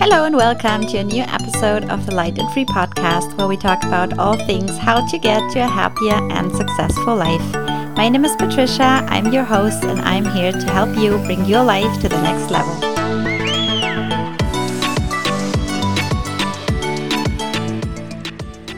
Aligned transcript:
Hello 0.00 0.24
and 0.24 0.34
welcome 0.34 0.86
to 0.86 0.96
a 0.96 1.04
new 1.04 1.24
episode 1.24 1.84
of 1.90 2.06
the 2.06 2.14
Light 2.14 2.38
and 2.38 2.50
Free 2.54 2.64
podcast 2.64 3.36
where 3.36 3.46
we 3.46 3.58
talk 3.58 3.84
about 3.84 4.18
all 4.18 4.34
things 4.46 4.78
how 4.78 5.06
to 5.06 5.18
get 5.18 5.52
to 5.52 5.58
a 5.58 5.66
happier 5.66 6.14
and 6.32 6.50
successful 6.56 7.14
life. 7.14 7.52
My 7.98 8.08
name 8.08 8.24
is 8.24 8.34
Patricia, 8.36 9.04
I'm 9.10 9.30
your 9.30 9.44
host, 9.44 9.84
and 9.84 10.00
I'm 10.00 10.24
here 10.24 10.52
to 10.52 10.70
help 10.70 10.96
you 10.96 11.18
bring 11.26 11.44
your 11.44 11.62
life 11.62 12.00
to 12.00 12.08
the 12.08 12.16
next 12.22 12.50
level. 12.50 12.74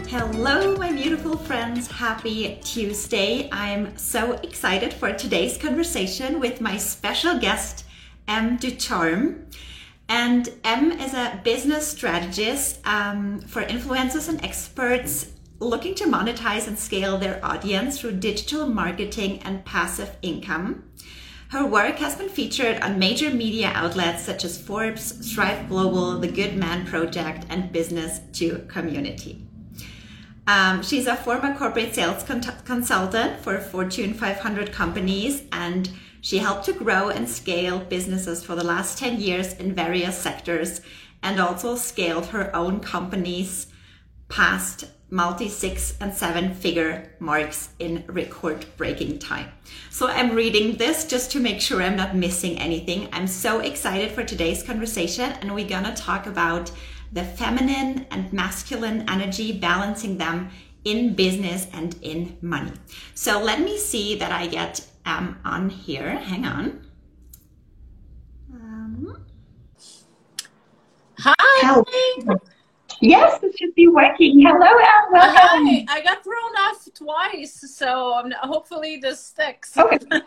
Hello, 0.09 0.77
my 0.77 0.91
beautiful 0.91 1.37
friends. 1.37 1.89
Happy 1.89 2.59
Tuesday. 2.65 3.49
I'm 3.53 3.97
so 3.97 4.33
excited 4.43 4.93
for 4.93 5.13
today's 5.13 5.57
conversation 5.57 6.41
with 6.41 6.61
my 6.61 6.77
special 6.77 7.39
guest, 7.39 7.85
M. 8.27 8.57
Ducharme. 8.57 9.47
And 10.13 10.51
M 10.63 10.93
is 10.93 11.15
a 11.15 11.41
business 11.43 11.89
strategist 11.89 12.87
um, 12.87 13.41
for 13.41 13.63
influencers 13.63 14.29
and 14.29 14.45
experts 14.45 15.33
looking 15.59 15.95
to 15.95 16.05
monetize 16.05 16.69
and 16.69 16.79
scale 16.79 17.17
their 17.17 17.43
audience 17.43 17.99
through 17.99 18.17
digital 18.17 18.67
marketing 18.67 19.41
and 19.43 19.65
passive 19.65 20.15
income. 20.21 20.85
Her 21.49 21.65
work 21.65 21.97
has 21.97 22.15
been 22.15 22.29
featured 22.29 22.83
on 22.83 22.99
major 22.99 23.31
media 23.31 23.73
outlets 23.75 24.23
such 24.23 24.45
as 24.45 24.61
Forbes, 24.61 25.35
Thrive 25.35 25.67
Global, 25.71 26.19
The 26.19 26.29
Good 26.29 26.57
Men 26.59 26.85
Project, 26.85 27.47
and 27.49 27.73
Business 27.73 28.21
to 28.35 28.67
Community. 28.69 29.47
Um, 30.47 30.83
she's 30.83 31.07
a 31.07 31.17
former 31.17 31.57
corporate 31.57 31.95
sales 31.95 32.25
con- 32.25 32.43
consultant 32.65 33.41
for 33.41 33.59
Fortune 33.59 34.15
500 34.15 34.73
companies 34.73 35.45
and 35.53 35.89
she 36.21 36.39
helped 36.39 36.65
to 36.67 36.73
grow 36.73 37.09
and 37.09 37.29
scale 37.29 37.79
businesses 37.79 38.45
for 38.45 38.55
the 38.55 38.65
last 38.65 38.99
10 38.99 39.21
years 39.21 39.55
in 39.55 39.75
various 39.75 40.19
sectors 40.19 40.81
and 41.23 41.41
also 41.41 41.77
scaled 41.77 42.27
her 42.27 42.55
own 42.55 42.81
companies 42.81 43.69
past 44.29 44.87
multi 45.11 45.49
six 45.49 45.95
and 46.01 46.15
seven 46.15 46.55
figure 46.55 47.15
marks 47.21 47.69
in 47.79 48.03
record 48.07 48.65
breaking 48.79 49.19
time. 49.19 49.47
So 49.91 50.09
I'm 50.09 50.35
reading 50.35 50.77
this 50.79 51.05
just 51.05 51.31
to 51.33 51.41
make 51.41 51.61
sure 51.61 51.83
I'm 51.83 51.97
not 51.97 52.17
missing 52.17 52.59
anything. 52.59 53.09
I'm 53.13 53.27
so 53.27 53.61
excited 53.61 54.11
for 54.11 54.25
today's 54.25 54.63
conversation, 54.63 55.31
and 55.33 55.55
we're 55.55 55.69
gonna 55.69 55.95
talk 55.95 56.27
about 56.27 56.73
the 57.13 57.25
feminine 57.25 58.07
and 58.11 58.33
masculine 58.33 59.09
energy, 59.09 59.59
balancing 59.59 60.19
them 60.19 60.51
in 60.85 61.15
business 61.15 61.69
and 61.73 61.97
in 62.03 62.37
money. 62.41 62.73
So 63.15 63.41
let 63.41 63.61
me 63.61 63.79
see 63.79 64.17
that 64.17 64.33
I 64.33 64.47
get 64.47 64.87
um, 65.05 65.39
on 65.45 65.69
here. 65.69 66.19
Hang 66.19 66.45
on. 66.45 66.87
Um, 68.53 69.25
Hi. 71.19 71.35
Hello. 71.39 71.85
Yes, 73.01 73.43
it 73.43 73.59
should 73.59 73.75
be 73.75 73.89
working. 73.89 74.41
Hello, 74.41 74.61
Anne. 74.61 75.13
Welcome. 75.13 75.67
Hi. 75.67 75.85
I 75.89 76.01
got 76.03 76.23
thrown 76.23 76.37
off 76.37 76.89
twice, 76.95 77.75
so 77.77 78.15
um, 78.15 78.33
hopefully 78.43 78.99
this 78.99 79.25
sticks. 79.25 79.77
Okay. 79.77 79.99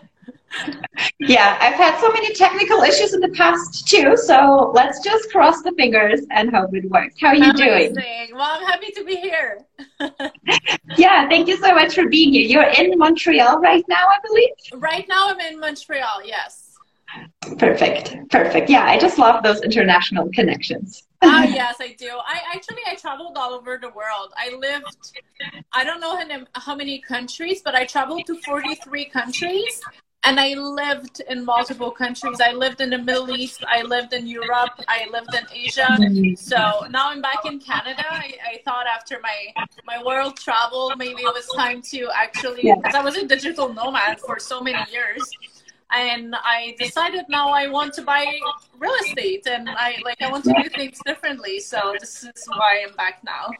yeah, 1.19 1.57
I've 1.61 1.73
had 1.75 1.99
so 1.99 2.11
many 2.11 2.33
technical 2.33 2.81
issues 2.81 3.13
in 3.13 3.19
the 3.19 3.29
past 3.29 3.87
too, 3.87 4.15
so 4.17 4.71
let's 4.73 4.99
just 5.03 5.29
cross 5.31 5.61
the 5.63 5.71
fingers 5.73 6.21
and 6.31 6.53
hope 6.53 6.73
it 6.75 6.89
works. 6.89 7.15
How 7.19 7.27
are 7.29 7.35
you 7.35 7.43
Amazing. 7.51 7.93
doing? 7.95 8.27
Well, 8.33 8.59
I'm 8.59 8.65
happy 8.65 8.91
to 8.91 9.03
be 9.03 9.15
here. 9.15 9.59
Yeah, 10.97 11.27
thank 11.27 11.47
you 11.47 11.57
so 11.57 11.73
much 11.73 11.93
for 11.95 12.07
being 12.07 12.31
here. 12.33 12.47
You're 12.47 12.69
in 12.85 12.97
Montreal 12.97 13.59
right 13.59 13.83
now, 13.89 13.95
I 14.07 14.17
believe. 14.25 14.81
right 14.81 15.05
now, 15.09 15.27
I'm 15.29 15.39
in 15.41 15.59
Montreal. 15.59 16.21
Yes. 16.23 16.71
Perfect, 17.57 18.15
perfect. 18.29 18.69
Yeah, 18.69 18.85
I 18.85 18.97
just 18.97 19.17
love 19.17 19.43
those 19.43 19.61
international 19.61 20.29
connections. 20.33 21.03
Ah, 21.21 21.43
yes, 21.61 21.75
I 21.79 21.95
do. 21.97 22.09
I 22.25 22.39
actually 22.53 22.81
I 22.87 22.95
traveled 22.95 23.37
all 23.37 23.53
over 23.53 23.77
the 23.81 23.89
world. 23.89 24.31
I 24.37 24.55
lived, 24.55 25.11
I 25.73 25.83
don't 25.83 25.99
know 25.99 26.15
how- 26.17 26.45
how 26.61 26.75
many 26.75 26.99
countries, 26.99 27.61
but 27.63 27.75
I 27.75 27.85
traveled 27.85 28.25
to 28.27 28.35
43 28.41 29.05
countries. 29.05 29.81
And 30.27 30.39
I 30.39 30.55
lived 30.55 31.21
in 31.29 31.45
multiple 31.45 31.91
countries. 31.91 32.41
I 32.41 32.51
lived 32.51 32.81
in 32.81 32.89
the 32.89 32.97
Middle 32.97 33.29
East. 33.35 33.63
I 33.67 33.83
lived 33.83 34.13
in 34.13 34.25
Europe. 34.27 34.71
I 34.87 35.07
lived 35.11 35.33
in 35.35 35.45
Asia. 35.53 35.87
So 36.35 36.87
now 36.89 37.11
I'm 37.11 37.21
back 37.21 37.45
in 37.45 37.59
Canada. 37.59 38.03
I, 38.09 38.35
I 38.51 38.61
thought 38.65 38.87
after 38.87 39.19
my 39.21 39.37
my 39.85 40.03
world 40.03 40.37
travel, 40.37 40.91
maybe 40.97 41.21
it 41.21 41.33
was 41.33 41.47
time 41.55 41.81
to 41.93 42.09
actually, 42.15 42.63
because 42.63 42.95
I 42.95 43.03
was 43.03 43.15
a 43.17 43.25
digital 43.27 43.73
nomad 43.73 44.19
for 44.19 44.39
so 44.39 44.61
many 44.61 44.83
years, 44.91 45.23
and 45.91 46.35
I 46.35 46.75
decided 46.79 47.25
now 47.29 47.49
I 47.49 47.67
want 47.67 47.93
to 47.93 48.01
buy 48.01 48.25
real 48.79 48.95
estate, 49.05 49.45
and 49.47 49.69
I 49.69 50.01
like 50.03 50.21
I 50.21 50.31
want 50.31 50.43
to 50.45 50.53
do 50.61 50.69
things 50.69 50.97
differently. 51.05 51.59
So 51.59 51.95
this 51.99 52.23
is 52.23 52.43
why 52.47 52.83
I'm 52.87 52.95
back 52.95 53.23
now. 53.23 53.51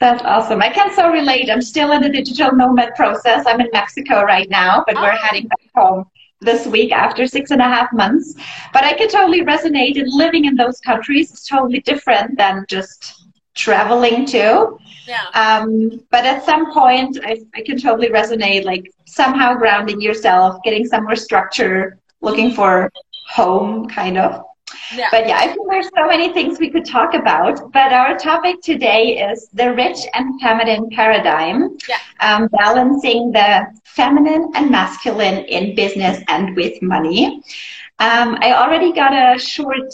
That's 0.00 0.22
awesome. 0.24 0.62
I 0.62 0.70
can 0.70 0.92
so 0.94 1.10
relate. 1.10 1.50
I'm 1.50 1.60
still 1.60 1.92
in 1.92 2.00
the 2.00 2.08
digital 2.08 2.52
nomad 2.54 2.94
process. 2.94 3.44
I'm 3.46 3.60
in 3.60 3.68
Mexico 3.72 4.22
right 4.22 4.48
now, 4.48 4.82
but 4.86 4.96
we're 4.96 5.12
Oh. 5.12 5.16
heading 5.26 5.46
back 5.46 5.60
home 5.74 6.06
this 6.40 6.66
week 6.66 6.90
after 6.90 7.26
six 7.26 7.50
and 7.50 7.60
a 7.60 7.64
half 7.64 7.92
months. 7.92 8.34
But 8.72 8.84
I 8.84 8.94
can 8.94 9.08
totally 9.08 9.42
resonate 9.42 9.96
in 9.96 10.06
living 10.08 10.46
in 10.46 10.54
those 10.56 10.80
countries 10.80 11.30
is 11.32 11.44
totally 11.44 11.80
different 11.80 12.38
than 12.38 12.64
just 12.68 13.24
traveling 13.54 14.24
to. 14.26 14.78
Yeah. 15.06 15.26
Um, 15.34 16.00
but 16.10 16.24
at 16.24 16.44
some 16.46 16.72
point, 16.72 17.18
I, 17.22 17.42
I 17.54 17.60
can 17.60 17.78
totally 17.78 18.08
resonate, 18.08 18.64
like 18.64 18.90
somehow 19.06 19.54
grounding 19.54 20.00
yourself, 20.00 20.62
getting 20.64 20.86
some 20.86 21.04
more 21.04 21.16
structure, 21.16 21.98
looking 22.22 22.52
for 22.52 22.90
home, 23.28 23.86
kind 23.88 24.16
of. 24.16 24.42
Yeah. 24.94 25.08
But 25.10 25.26
yeah, 25.28 25.36
I 25.38 25.46
think 25.48 25.70
there's 25.70 25.88
so 25.96 26.06
many 26.06 26.32
things 26.32 26.58
we 26.58 26.70
could 26.70 26.84
talk 26.84 27.14
about. 27.14 27.72
But 27.72 27.92
our 27.92 28.16
topic 28.18 28.60
today 28.62 29.18
is 29.30 29.48
the 29.52 29.72
rich 29.74 29.98
and 30.14 30.40
feminine 30.40 30.90
paradigm, 30.90 31.76
Yeah. 31.88 31.96
um, 32.20 32.48
balancing 32.58 33.32
the 33.32 33.66
feminine 33.84 34.50
and 34.54 34.70
masculine 34.70 35.44
in 35.44 35.74
business 35.74 36.22
and 36.28 36.56
with 36.56 36.80
money. 36.82 37.42
Um, 37.98 38.38
I 38.40 38.54
already 38.54 38.92
got 38.92 39.12
a 39.12 39.38
short 39.38 39.92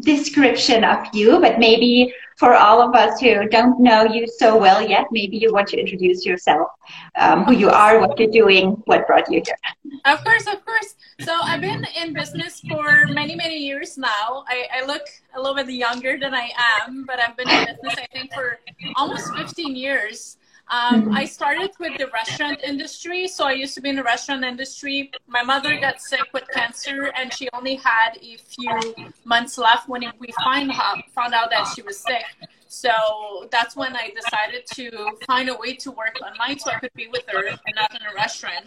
description 0.00 0.84
of 0.84 1.06
you, 1.12 1.40
but 1.40 1.58
maybe 1.58 2.12
for 2.38 2.54
all 2.54 2.80
of 2.80 2.94
us 2.94 3.20
who 3.20 3.48
don't 3.48 3.80
know 3.80 4.04
you 4.04 4.26
so 4.26 4.56
well 4.56 4.80
yet, 4.80 5.06
maybe 5.10 5.36
you 5.36 5.52
want 5.52 5.66
to 5.68 5.76
introduce 5.76 6.24
yourself, 6.24 6.68
um, 7.16 7.44
who 7.44 7.52
you 7.52 7.68
are, 7.68 7.98
what 7.98 8.18
you're 8.18 8.30
doing, 8.30 8.80
what 8.84 9.06
brought 9.08 9.30
you 9.30 9.42
here. 9.44 9.56
Of 10.04 10.22
course, 10.22 10.46
of 10.46 10.64
course. 10.64 10.94
So 11.20 11.34
I've 11.34 11.60
been 11.60 11.84
in 12.00 12.12
business 12.12 12.60
for 12.60 13.06
many, 13.08 13.34
many 13.34 13.58
years 13.58 13.98
now. 13.98 14.44
I, 14.46 14.68
I 14.72 14.86
look 14.86 15.02
a 15.34 15.40
little 15.40 15.56
bit 15.56 15.68
younger 15.68 16.16
than 16.16 16.32
I 16.32 16.50
am, 16.80 17.04
but 17.06 17.18
I've 17.18 17.36
been 17.36 17.50
in 17.50 17.66
business, 17.66 17.94
I 17.98 18.06
think, 18.12 18.32
for 18.32 18.60
almost 18.94 19.34
15 19.34 19.74
years. 19.74 20.36
Um, 20.70 21.12
I 21.12 21.24
started 21.24 21.70
with 21.80 21.96
the 21.98 22.08
restaurant 22.08 22.60
industry. 22.62 23.26
So 23.26 23.44
I 23.44 23.52
used 23.52 23.74
to 23.74 23.80
be 23.80 23.88
in 23.88 23.96
the 23.96 24.02
restaurant 24.02 24.44
industry. 24.44 25.10
My 25.26 25.42
mother 25.42 25.78
got 25.80 26.00
sick 26.00 26.26
with 26.34 26.44
cancer, 26.52 27.10
and 27.16 27.32
she 27.32 27.48
only 27.52 27.76
had 27.76 28.18
a 28.20 28.36
few 28.36 28.78
months 29.24 29.56
left 29.58 29.88
when 29.88 30.02
we 30.18 30.28
find 30.44 30.70
out, 30.72 30.98
found 31.14 31.34
out 31.34 31.50
that 31.50 31.72
she 31.74 31.82
was 31.82 31.98
sick. 31.98 32.24
So 32.68 33.48
that's 33.50 33.76
when 33.76 33.96
I 33.96 34.10
decided 34.14 34.66
to 34.74 35.10
find 35.26 35.48
a 35.48 35.56
way 35.56 35.74
to 35.76 35.90
work 35.90 36.16
online 36.20 36.58
so 36.58 36.70
I 36.70 36.78
could 36.80 36.92
be 36.94 37.08
with 37.08 37.24
her 37.28 37.46
and 37.46 37.58
not 37.74 37.90
in 37.94 38.02
a 38.06 38.14
restaurant 38.14 38.66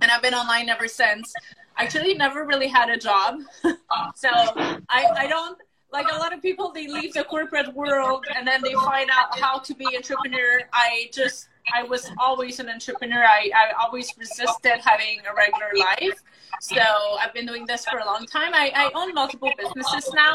and 0.00 0.10
I've 0.10 0.22
been 0.22 0.34
online 0.34 0.68
ever 0.68 0.88
since. 0.88 1.32
Actually, 1.76 2.14
never 2.14 2.44
really 2.44 2.68
had 2.68 2.88
a 2.88 2.96
job, 2.96 3.40
so 4.14 4.28
I 4.88 5.06
I 5.16 5.26
don't 5.26 5.58
like 5.94 6.10
a 6.12 6.18
lot 6.18 6.32
of 6.34 6.42
people. 6.42 6.72
They 6.72 6.86
leave 6.88 7.14
the 7.14 7.24
corporate 7.24 7.72
world 7.74 8.26
and 8.34 8.46
then 8.46 8.60
they 8.62 8.74
find 8.74 9.08
out 9.10 9.38
how 9.38 9.58
to 9.60 9.72
be 9.74 9.86
entrepreneur. 9.96 10.52
I 10.72 11.08
just 11.12 11.48
I 11.78 11.84
was 11.84 12.10
always 12.18 12.60
an 12.60 12.68
entrepreneur. 12.68 13.24
I 13.24 13.42
I 13.62 13.66
always 13.82 14.12
resisted 14.18 14.76
having 14.90 15.20
a 15.30 15.32
regular 15.34 15.70
life. 15.90 16.18
So 16.60 16.82
I've 17.20 17.32
been 17.32 17.46
doing 17.46 17.64
this 17.72 17.82
for 17.86 17.98
a 17.98 18.06
long 18.12 18.26
time. 18.26 18.52
I, 18.54 18.66
I 18.74 18.90
own 18.94 19.14
multiple 19.14 19.52
businesses 19.62 20.12
now. 20.12 20.34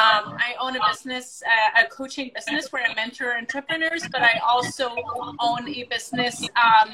Um, 0.00 0.24
I 0.48 0.54
own 0.58 0.74
a 0.74 0.80
business, 0.90 1.42
uh, 1.46 1.82
a 1.82 1.86
coaching 1.86 2.30
business 2.34 2.72
where 2.72 2.82
I 2.88 2.94
mentor 2.94 3.36
entrepreneurs, 3.36 4.04
but 4.10 4.22
I 4.22 4.40
also 4.52 4.88
own 5.48 5.68
a 5.68 5.82
business 5.84 6.48
um, 6.56 6.88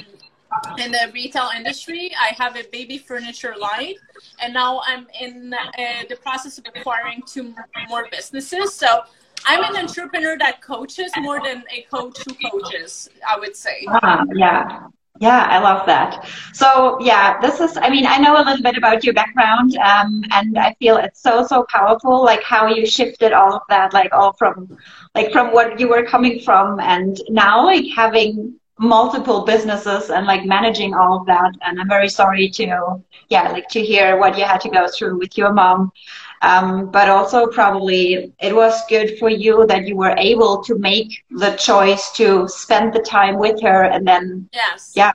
in 0.79 0.93
the 0.93 1.11
retail 1.13 1.51
industry. 1.57 2.11
I 2.21 2.35
have 2.43 2.57
a 2.57 2.65
baby 2.71 2.99
furniture 2.99 3.55
line, 3.59 3.95
and 4.41 4.55
now 4.55 4.81
I'm 4.87 5.07
in 5.21 5.55
uh, 5.55 6.05
the 6.09 6.17
process 6.17 6.59
of 6.59 6.67
acquiring 6.75 7.23
two 7.27 7.55
more 7.89 8.07
businesses. 8.11 8.75
So 8.75 9.03
I'm 9.47 9.63
an 9.65 9.77
entrepreneur 9.77 10.37
that 10.39 10.63
coaches 10.63 11.13
more 11.19 11.41
than 11.43 11.65
a 11.71 11.83
coach 11.83 12.19
who 12.25 12.51
coaches, 12.51 13.09
I 13.27 13.39
would 13.39 13.57
say. 13.57 13.87
Ah, 13.89 14.25
yeah. 14.35 14.89
Yeah, 15.21 15.47
I 15.51 15.59
love 15.59 15.85
that. 15.87 16.29
So 16.53 16.97
yeah, 17.01 17.41
this 17.41 17.59
is, 17.59 17.77
I 17.77 17.91
mean, 17.91 18.07
I 18.07 18.19
know 18.19 18.41
a 18.41 18.45
little 18.45 18.63
bit 18.63 18.77
about 18.77 19.03
your 19.03 19.15
background, 19.15 19.77
um, 19.79 20.23
and 20.31 20.57
I 20.57 20.75
feel 20.79 20.97
it's 20.97 21.21
so, 21.21 21.45
so 21.45 21.67
powerful, 21.69 22.25
like 22.25 22.43
how 22.45 22.69
you 22.69 22.87
shifted 22.87 23.33
all 23.33 23.53
of 23.53 23.63
that, 23.69 23.93
like 23.93 24.13
all 24.13 24.33
from, 24.35 24.79
like 25.17 25.33
from 25.33 25.53
what 25.53 25.81
you 25.81 25.89
were 25.89 26.05
coming 26.05 26.41
from 26.41 26.79
and 26.79 27.21
now 27.29 27.65
like 27.65 27.87
having 27.97 28.61
multiple 28.79 29.45
businesses 29.45 30.11
and 30.11 30.27
like 30.27 30.45
managing 30.45 30.95
all 30.95 31.19
of 31.19 31.27
that. 31.27 31.53
And 31.63 31.81
I'm 31.81 31.89
very 31.89 32.09
sorry 32.09 32.49
to, 32.51 33.03
yeah, 33.29 33.51
like 33.51 33.69
to 33.69 33.83
hear 33.83 34.19
what 34.19 34.39
you 34.39 34.45
had 34.45 34.61
to 34.63 34.69
go 34.69 34.89
through 34.89 35.19
with 35.19 35.37
your 35.37 35.53
mom. 35.53 35.93
Um, 36.41 36.93
but 36.93 37.09
also 37.09 37.49
probably 37.49 38.33
it 38.41 38.55
was 38.55 38.81
good 38.89 39.19
for 39.19 39.29
you 39.29 39.67
that 39.67 39.89
you 39.89 39.97
were 39.97 40.15
able 40.17 40.63
to 40.63 40.79
make 40.79 41.25
the 41.31 41.57
choice 41.57 42.13
to 42.13 42.47
spend 42.47 42.93
the 42.93 43.01
time 43.01 43.39
with 43.39 43.61
her 43.61 43.83
and 43.83 44.07
then 44.07 44.49
yes. 44.53 44.93
yeah 44.95 45.11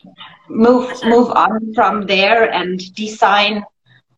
move 0.49 0.91
move 1.05 1.31
on 1.31 1.73
from 1.73 2.05
there 2.07 2.51
and 2.51 2.93
design 2.93 3.63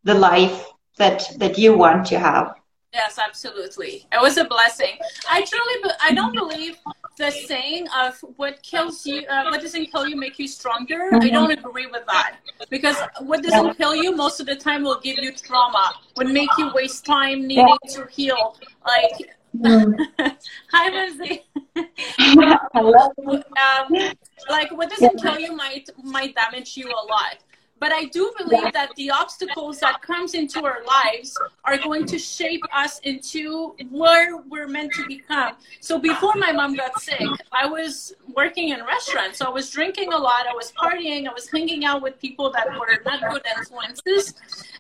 the 0.03 0.15
life 0.15 0.65
that 0.97 1.29
that 1.37 1.59
you 1.59 1.77
want 1.77 2.07
to 2.07 2.17
have. 2.17 2.55
Yes 2.91 3.19
absolutely. 3.23 4.07
It 4.11 4.19
was 4.19 4.37
a 4.37 4.45
blessing. 4.45 4.97
I 5.29 5.45
truly 5.45 5.93
i 6.01 6.11
don't 6.11 6.33
believe 6.33 6.77
the 7.17 7.31
saying 7.31 7.87
of 7.97 8.19
what 8.35 8.61
kills 8.61 9.05
you, 9.05 9.25
uh, 9.27 9.45
what 9.45 9.61
doesn't 9.61 9.87
kill 9.87 10.07
you 10.07 10.15
make 10.15 10.37
you 10.39 10.47
stronger. 10.47 11.09
Mm-hmm. 11.11 11.23
I 11.23 11.29
don't 11.29 11.51
agree 11.51 11.87
with 11.87 12.05
that 12.07 12.37
because 12.69 12.97
what 13.19 13.43
doesn't 13.43 13.77
kill 13.77 13.95
you 13.95 14.15
most 14.15 14.39
of 14.39 14.45
the 14.45 14.55
time 14.55 14.83
will 14.83 14.99
give 14.99 15.17
you 15.19 15.31
trauma, 15.31 15.93
would 16.17 16.29
make 16.29 16.49
you 16.57 16.71
waste 16.73 17.05
time 17.05 17.47
needing 17.47 17.77
to 17.89 18.05
heal. 18.07 18.57
Like, 18.85 19.37
mm. 19.57 19.95
hi, 20.71 20.89
Lindsay. 20.89 21.43
Hello. 22.17 23.09
um, 23.27 24.13
like 24.49 24.71
what 24.71 24.89
doesn't 24.89 25.21
kill 25.21 25.39
you 25.39 25.55
might 25.55 25.89
might 26.03 26.35
damage 26.35 26.77
you 26.77 26.87
a 26.87 27.03
lot 27.07 27.37
but 27.79 27.91
i 27.91 28.05
do 28.05 28.31
believe 28.37 28.71
that 28.73 28.89
the 28.95 29.09
obstacles 29.09 29.79
that 29.79 30.01
comes 30.01 30.33
into 30.33 30.63
our 30.63 30.79
lives 30.85 31.37
are 31.63 31.77
going 31.77 32.05
to 32.05 32.17
shape 32.17 32.61
us 32.73 32.99
into 32.99 33.75
where 33.89 34.37
we're 34.37 34.67
meant 34.67 34.91
to 34.93 35.05
become. 35.07 35.55
So 35.79 35.99
before 35.99 36.33
my 36.35 36.51
mom 36.51 36.75
got 36.75 36.99
sick 37.01 37.27
i 37.51 37.65
was 37.65 38.13
working 38.33 38.69
in 38.69 38.83
restaurants. 38.83 39.39
So 39.39 39.45
i 39.45 39.49
was 39.49 39.69
drinking 39.69 40.13
a 40.13 40.17
lot. 40.17 40.47
I 40.47 40.53
was 40.53 40.71
partying. 40.71 41.27
I 41.27 41.33
was 41.33 41.49
hanging 41.49 41.85
out 41.85 42.01
with 42.01 42.19
people 42.19 42.51
that 42.51 42.67
were 42.79 42.97
not 43.05 43.19
good 43.31 43.45
influences. 43.57 44.33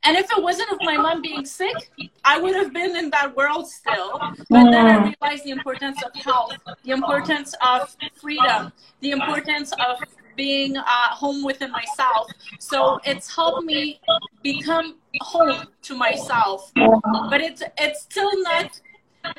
And 0.03 0.17
if 0.17 0.29
it 0.31 0.41
wasn't 0.41 0.71
of 0.71 0.79
my 0.81 0.97
mom 0.97 1.21
being 1.21 1.45
sick 1.45 1.91
i 2.23 2.39
would 2.39 2.55
have 2.55 2.73
been 2.73 2.95
in 2.95 3.09
that 3.11 3.35
world 3.35 3.67
still. 3.67 4.19
But 4.49 4.71
then 4.71 4.85
i 4.87 4.97
mm. 4.97 5.15
realized 5.21 5.43
the 5.43 5.51
importance 5.51 6.01
of 6.03 6.11
health 6.15 6.53
the 6.83 6.91
importance 6.91 7.53
of 7.61 7.95
freedom 8.15 8.71
the 9.01 9.11
importance 9.11 9.71
of 9.73 9.99
being 10.35 10.77
uh, 10.77 10.83
home 11.11 11.43
within 11.43 11.71
myself. 11.71 12.31
So 12.59 12.99
it's 13.03 13.33
helped 13.33 13.65
me 13.65 13.99
become 14.43 14.95
home 15.21 15.67
to 15.83 15.95
myself. 15.95 16.71
But 16.75 17.41
it's 17.41 17.63
it's 17.77 18.01
still 18.03 18.31
not. 18.43 18.79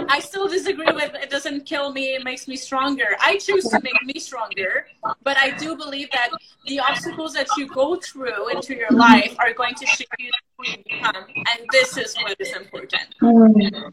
I 0.08 0.20
still 0.20 0.48
disagree 0.48 0.92
with 0.92 1.14
it 1.14 1.30
doesn't 1.30 1.66
kill 1.66 1.92
me, 1.92 2.14
it 2.14 2.24
makes 2.24 2.48
me 2.48 2.56
stronger. 2.56 3.16
I 3.20 3.38
choose 3.38 3.64
to 3.68 3.80
make 3.82 4.02
me 4.04 4.18
stronger, 4.20 4.86
but 5.22 5.36
I 5.36 5.50
do 5.50 5.76
believe 5.76 6.10
that 6.12 6.30
the 6.66 6.80
obstacles 6.80 7.34
that 7.34 7.48
you 7.56 7.68
go 7.68 7.96
through 7.96 8.48
into 8.48 8.74
your 8.74 8.90
life 8.90 9.34
are 9.38 9.52
going 9.52 9.74
to 9.74 9.86
shape 9.86 10.08
you 10.18 10.30
who 10.58 10.70
you 10.70 10.76
become, 10.84 11.26
and 11.36 11.68
this 11.72 11.96
is 11.96 12.14
what 12.16 12.36
is 12.40 12.54
important. 12.54 13.14
Mm. 13.22 13.92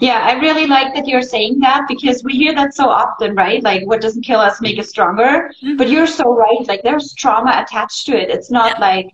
Yeah, 0.00 0.20
I 0.22 0.34
really 0.38 0.66
like 0.66 0.94
that 0.94 1.08
you're 1.08 1.22
saying 1.22 1.60
that 1.60 1.86
because 1.88 2.22
we 2.22 2.34
hear 2.34 2.54
that 2.54 2.74
so 2.74 2.88
often, 2.88 3.34
right? 3.34 3.62
Like, 3.62 3.86
what 3.86 4.00
doesn't 4.00 4.22
kill 4.22 4.40
us 4.40 4.60
make 4.60 4.78
us 4.78 4.88
stronger. 4.88 5.50
Mm-hmm. 5.62 5.76
But 5.76 5.90
you're 5.90 6.06
so 6.06 6.34
right. 6.34 6.66
Like, 6.66 6.82
there's 6.82 7.12
trauma 7.14 7.62
attached 7.62 8.06
to 8.06 8.16
it. 8.16 8.30
It's 8.30 8.50
not 8.50 8.78
yeah. 8.78 8.86
like 8.86 9.06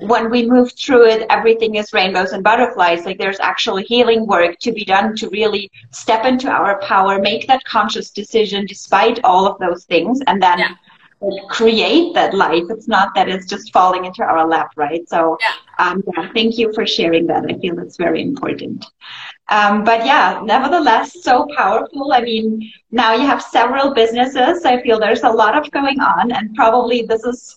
when 0.00 0.30
we 0.30 0.46
move 0.46 0.72
through 0.72 1.06
it, 1.06 1.26
everything 1.30 1.76
is 1.76 1.92
rainbows 1.92 2.32
and 2.32 2.42
butterflies. 2.42 3.04
Like, 3.04 3.18
there's 3.18 3.40
actual 3.40 3.76
healing 3.76 4.26
work 4.26 4.58
to 4.60 4.72
be 4.72 4.84
done 4.84 5.14
to 5.16 5.28
really 5.28 5.70
step 5.90 6.24
into 6.24 6.48
our 6.48 6.80
power, 6.80 7.18
make 7.20 7.46
that 7.46 7.64
conscious 7.64 8.10
decision 8.10 8.66
despite 8.66 9.22
all 9.24 9.46
of 9.46 9.58
those 9.58 9.84
things, 9.84 10.20
and 10.26 10.42
then. 10.42 10.58
Yeah 10.58 10.74
create 11.50 12.14
that 12.14 12.32
life. 12.32 12.64
It's 12.70 12.88
not 12.88 13.14
that 13.14 13.28
it's 13.28 13.46
just 13.46 13.72
falling 13.72 14.06
into 14.06 14.22
our 14.22 14.46
lap, 14.46 14.72
right? 14.76 15.06
So, 15.08 15.36
yeah. 15.40 15.52
Um, 15.78 16.02
yeah, 16.16 16.30
thank 16.32 16.58
you 16.58 16.72
for 16.72 16.86
sharing 16.86 17.26
that. 17.26 17.44
I 17.48 17.58
feel 17.58 17.74
that's 17.74 17.96
very 17.96 18.22
important. 18.22 18.86
Um, 19.50 19.84
but 19.84 20.04
yeah, 20.06 20.40
nevertheless, 20.44 21.22
so 21.22 21.46
powerful. 21.56 22.12
I 22.12 22.22
mean, 22.22 22.70
now 22.90 23.14
you 23.14 23.26
have 23.26 23.42
several 23.42 23.92
businesses. 23.92 24.64
I 24.64 24.80
feel 24.82 24.98
there's 24.98 25.22
a 25.22 25.30
lot 25.30 25.56
of 25.56 25.70
going 25.70 26.00
on, 26.00 26.32
and 26.32 26.54
probably 26.54 27.02
this 27.02 27.24
is. 27.24 27.56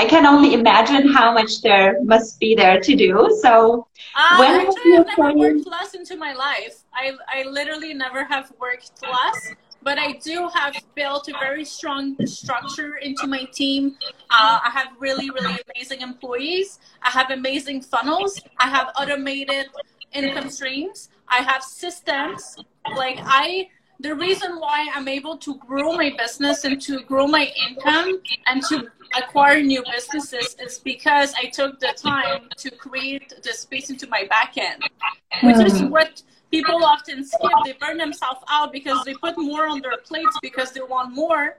I 0.00 0.04
can 0.04 0.24
only 0.26 0.54
imagine 0.54 1.08
how 1.18 1.32
much 1.32 1.60
there 1.60 2.00
must 2.04 2.38
be 2.38 2.54
there 2.54 2.78
to 2.80 2.92
do. 2.94 3.12
So, 3.42 3.86
uh, 4.14 4.36
when 4.40 4.52
actually, 4.60 4.96
I've 4.96 5.06
never 5.06 5.34
worked 5.34 5.66
less 5.66 5.94
into 5.94 6.16
my 6.16 6.32
life. 6.32 6.76
I 6.94 7.04
I 7.36 7.38
literally 7.58 7.92
never 7.94 8.22
have 8.24 8.46
worked 8.60 8.92
less 9.02 9.40
but 9.82 9.98
I 9.98 10.12
do 10.12 10.48
have 10.54 10.74
built 10.94 11.28
a 11.28 11.32
very 11.38 11.64
strong 11.64 12.16
structure 12.26 12.96
into 12.96 13.26
my 13.26 13.44
team. 13.44 13.96
Uh, 14.30 14.58
I 14.64 14.70
have 14.70 14.88
really, 14.98 15.30
really 15.30 15.56
amazing 15.74 16.00
employees. 16.00 16.80
I 17.02 17.10
have 17.10 17.30
amazing 17.30 17.82
funnels. 17.82 18.40
I 18.58 18.68
have 18.68 18.88
automated 19.00 19.66
income 20.12 20.50
streams. 20.50 21.10
I 21.28 21.38
have 21.38 21.62
systems. 21.62 22.56
Like 22.96 23.18
I, 23.22 23.68
the 24.00 24.14
reason 24.14 24.60
why 24.60 24.88
I'm 24.94 25.08
able 25.08 25.36
to 25.38 25.56
grow 25.56 25.94
my 25.94 26.14
business 26.16 26.64
and 26.64 26.80
to 26.82 27.00
grow 27.02 27.26
my 27.26 27.50
income 27.68 28.20
and 28.46 28.62
to 28.64 28.88
acquire 29.16 29.60
new 29.60 29.82
businesses 29.92 30.54
is 30.60 30.78
because 30.78 31.34
I 31.36 31.46
took 31.46 31.80
the 31.80 31.94
time 31.96 32.48
to 32.58 32.70
create 32.70 33.32
the 33.42 33.52
space 33.52 33.90
into 33.90 34.06
my 34.08 34.28
backend, 34.30 34.80
which 35.42 35.66
is 35.66 35.80
hmm. 35.80 35.88
what 35.88 36.22
people 36.50 36.84
often 36.84 37.24
skip. 37.24 37.50
They 37.64 37.72
burn 37.72 37.98
themselves 37.98 38.40
out 38.48 38.72
because 38.72 39.04
they 39.04 39.14
put 39.14 39.36
more 39.38 39.66
on 39.66 39.80
their 39.80 39.96
plates 39.98 40.36
because 40.42 40.72
they 40.72 40.80
want 40.80 41.14
more. 41.14 41.58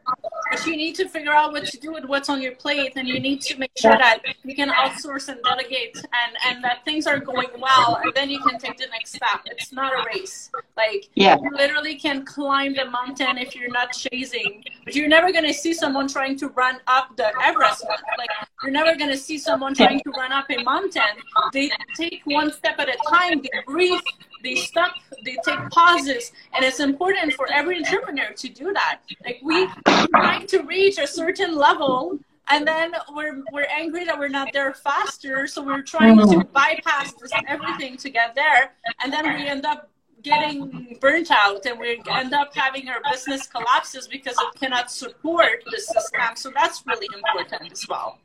But 0.51 0.65
you 0.65 0.75
need 0.75 0.95
to 0.95 1.07
figure 1.07 1.31
out 1.31 1.51
what 1.51 1.65
to 1.65 1.77
do 1.77 1.93
with 1.93 2.05
what's 2.05 2.29
on 2.29 2.41
your 2.41 2.55
plate, 2.55 2.93
and 2.95 3.07
you 3.07 3.19
need 3.19 3.41
to 3.41 3.57
make 3.57 3.71
sure 3.77 3.97
that 3.97 4.19
you 4.43 4.55
can 4.55 4.69
outsource 4.69 5.29
and 5.29 5.41
delegate, 5.43 5.95
and 5.95 6.37
and 6.45 6.63
that 6.63 6.83
things 6.85 7.07
are 7.07 7.19
going 7.19 7.49
well, 7.59 7.99
and 8.03 8.13
then 8.15 8.29
you 8.29 8.39
can 8.39 8.59
take 8.59 8.77
the 8.77 8.87
next 8.87 9.13
step. 9.15 9.41
It's 9.45 9.71
not 9.71 9.93
a 9.93 10.05
race. 10.07 10.49
Like 10.75 11.09
yeah. 11.15 11.37
you 11.41 11.49
literally 11.51 11.95
can 11.95 12.25
climb 12.25 12.73
the 12.73 12.85
mountain 12.85 13.37
if 13.37 13.55
you're 13.55 13.69
not 13.69 13.93
chasing, 13.93 14.63
but 14.85 14.95
you're 14.95 15.07
never 15.07 15.31
gonna 15.31 15.53
see 15.53 15.73
someone 15.73 16.07
trying 16.07 16.37
to 16.39 16.47
run 16.49 16.79
up 16.87 17.15
the 17.15 17.31
Everest. 17.43 17.85
Like 18.17 18.29
you're 18.63 18.71
never 18.71 18.95
gonna 18.95 19.17
see 19.17 19.37
someone 19.37 19.75
trying 19.75 20.01
to 20.01 20.11
run 20.11 20.31
up 20.31 20.45
a 20.49 20.63
mountain. 20.63 21.15
They 21.53 21.69
take 21.95 22.21
one 22.25 22.51
step 22.51 22.79
at 22.79 22.89
a 22.89 22.97
time. 23.09 23.41
They 23.41 23.49
breathe 23.65 23.99
they 24.43 24.55
stop 24.55 24.93
they 25.23 25.35
take 25.45 25.59
pauses 25.69 26.31
and 26.53 26.63
it's 26.63 26.79
important 26.79 27.33
for 27.33 27.47
every 27.51 27.77
entrepreneur 27.77 28.31
to 28.35 28.49
do 28.49 28.73
that. 28.73 28.99
Like 29.25 29.39
we 29.43 29.67
trying 30.11 30.47
to 30.47 30.59
reach 30.63 30.97
a 30.97 31.07
certain 31.07 31.55
level 31.55 32.19
and 32.49 32.67
then 32.67 32.93
we're 33.13 33.41
we're 33.51 33.67
angry 33.69 34.05
that 34.05 34.17
we're 34.17 34.27
not 34.27 34.49
there 34.53 34.73
faster 34.73 35.47
so 35.47 35.61
we're 35.63 35.81
trying 35.81 36.17
to 36.17 36.43
bypass 36.51 37.13
everything 37.47 37.97
to 37.97 38.09
get 38.09 38.35
there 38.35 38.73
and 39.03 39.13
then 39.13 39.25
we 39.25 39.47
end 39.47 39.65
up 39.65 39.89
getting 40.21 40.97
burnt 40.99 41.31
out 41.31 41.65
and 41.65 41.79
we 41.79 42.01
end 42.11 42.33
up 42.33 42.53
having 42.53 42.89
our 42.89 43.01
business 43.09 43.47
collapses 43.47 44.07
because 44.07 44.35
it 44.37 44.59
cannot 44.59 44.91
support 44.91 45.63
the 45.71 45.79
system. 45.79 46.21
So 46.35 46.51
that's 46.53 46.83
really 46.85 47.07
important 47.13 47.71
as 47.71 47.87
well 47.87 48.19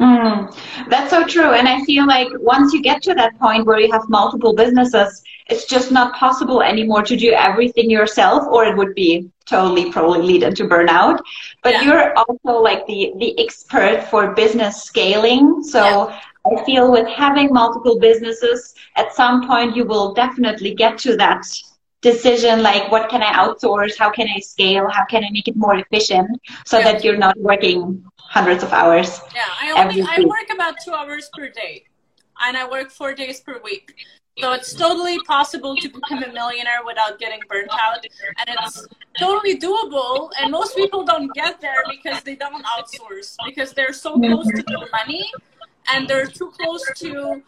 Mm, 0.00 0.88
that's 0.88 1.10
so 1.10 1.26
true. 1.26 1.52
And 1.52 1.68
I 1.68 1.82
feel 1.84 2.06
like 2.06 2.28
once 2.38 2.72
you 2.72 2.82
get 2.82 3.02
to 3.02 3.14
that 3.14 3.38
point 3.38 3.66
where 3.66 3.78
you 3.78 3.90
have 3.92 4.08
multiple 4.08 4.54
businesses, 4.54 5.22
it's 5.48 5.64
just 5.64 5.92
not 5.92 6.14
possible 6.14 6.62
anymore 6.62 7.02
to 7.02 7.16
do 7.16 7.32
everything 7.32 7.90
yourself, 7.90 8.44
or 8.48 8.64
it 8.64 8.76
would 8.76 8.94
be 8.94 9.30
totally 9.44 9.92
probably 9.92 10.22
lead 10.22 10.42
into 10.42 10.64
burnout. 10.64 11.20
But 11.62 11.74
yeah. 11.74 11.82
you're 11.82 12.18
also 12.18 12.60
like 12.62 12.86
the, 12.86 13.12
the 13.18 13.38
expert 13.38 14.06
for 14.10 14.34
business 14.34 14.82
scaling. 14.82 15.62
So 15.62 16.08
yeah. 16.08 16.20
I 16.46 16.64
feel 16.64 16.90
with 16.90 17.08
having 17.08 17.52
multiple 17.52 17.98
businesses, 17.98 18.74
at 18.96 19.14
some 19.14 19.46
point 19.46 19.76
you 19.76 19.84
will 19.84 20.14
definitely 20.14 20.74
get 20.74 20.98
to 20.98 21.16
that 21.16 21.44
decision 22.10 22.62
like 22.62 22.84
what 22.94 23.04
can 23.12 23.22
I 23.28 23.32
outsource, 23.42 23.94
how 24.02 24.10
can 24.10 24.28
I 24.36 24.40
scale, 24.40 24.86
how 24.96 25.04
can 25.12 25.20
I 25.26 25.30
make 25.36 25.48
it 25.52 25.56
more 25.56 25.76
efficient 25.84 26.30
so 26.64 26.78
yeah. 26.78 26.84
that 26.86 27.04
you're 27.04 27.22
not 27.26 27.36
working 27.50 27.80
hundreds 28.28 28.62
of 28.62 28.72
hours. 28.72 29.20
Yeah, 29.34 29.44
I 29.62 29.66
only 29.80 30.02
I 30.02 30.18
work 30.36 30.48
about 30.52 30.74
two 30.84 30.92
hours 30.92 31.30
per 31.36 31.48
day, 31.48 31.84
and 32.44 32.56
I 32.56 32.68
work 32.68 32.90
four 32.90 33.14
days 33.14 33.40
per 33.40 33.60
week. 33.62 33.94
So 34.38 34.52
it's 34.52 34.74
totally 34.74 35.18
possible 35.20 35.74
to 35.76 35.88
become 35.88 36.22
a 36.22 36.30
millionaire 36.30 36.82
without 36.84 37.18
getting 37.18 37.40
burnt 37.48 37.70
out, 37.72 38.04
and 38.38 38.46
it's 38.64 38.86
totally 39.18 39.58
doable. 39.58 40.30
And 40.38 40.52
most 40.52 40.76
people 40.76 41.04
don't 41.04 41.32
get 41.32 41.60
there 41.60 41.82
because 41.94 42.22
they 42.22 42.36
don't 42.36 42.64
outsource 42.74 43.36
because 43.48 43.72
they're 43.72 43.94
so 43.94 44.10
close 44.18 44.46
to 44.46 44.62
mm-hmm. 44.62 44.84
the 44.84 44.88
money, 44.92 45.24
and 45.92 46.06
they're 46.08 46.26
too 46.26 46.52
close 46.58 46.84
to 47.02 47.42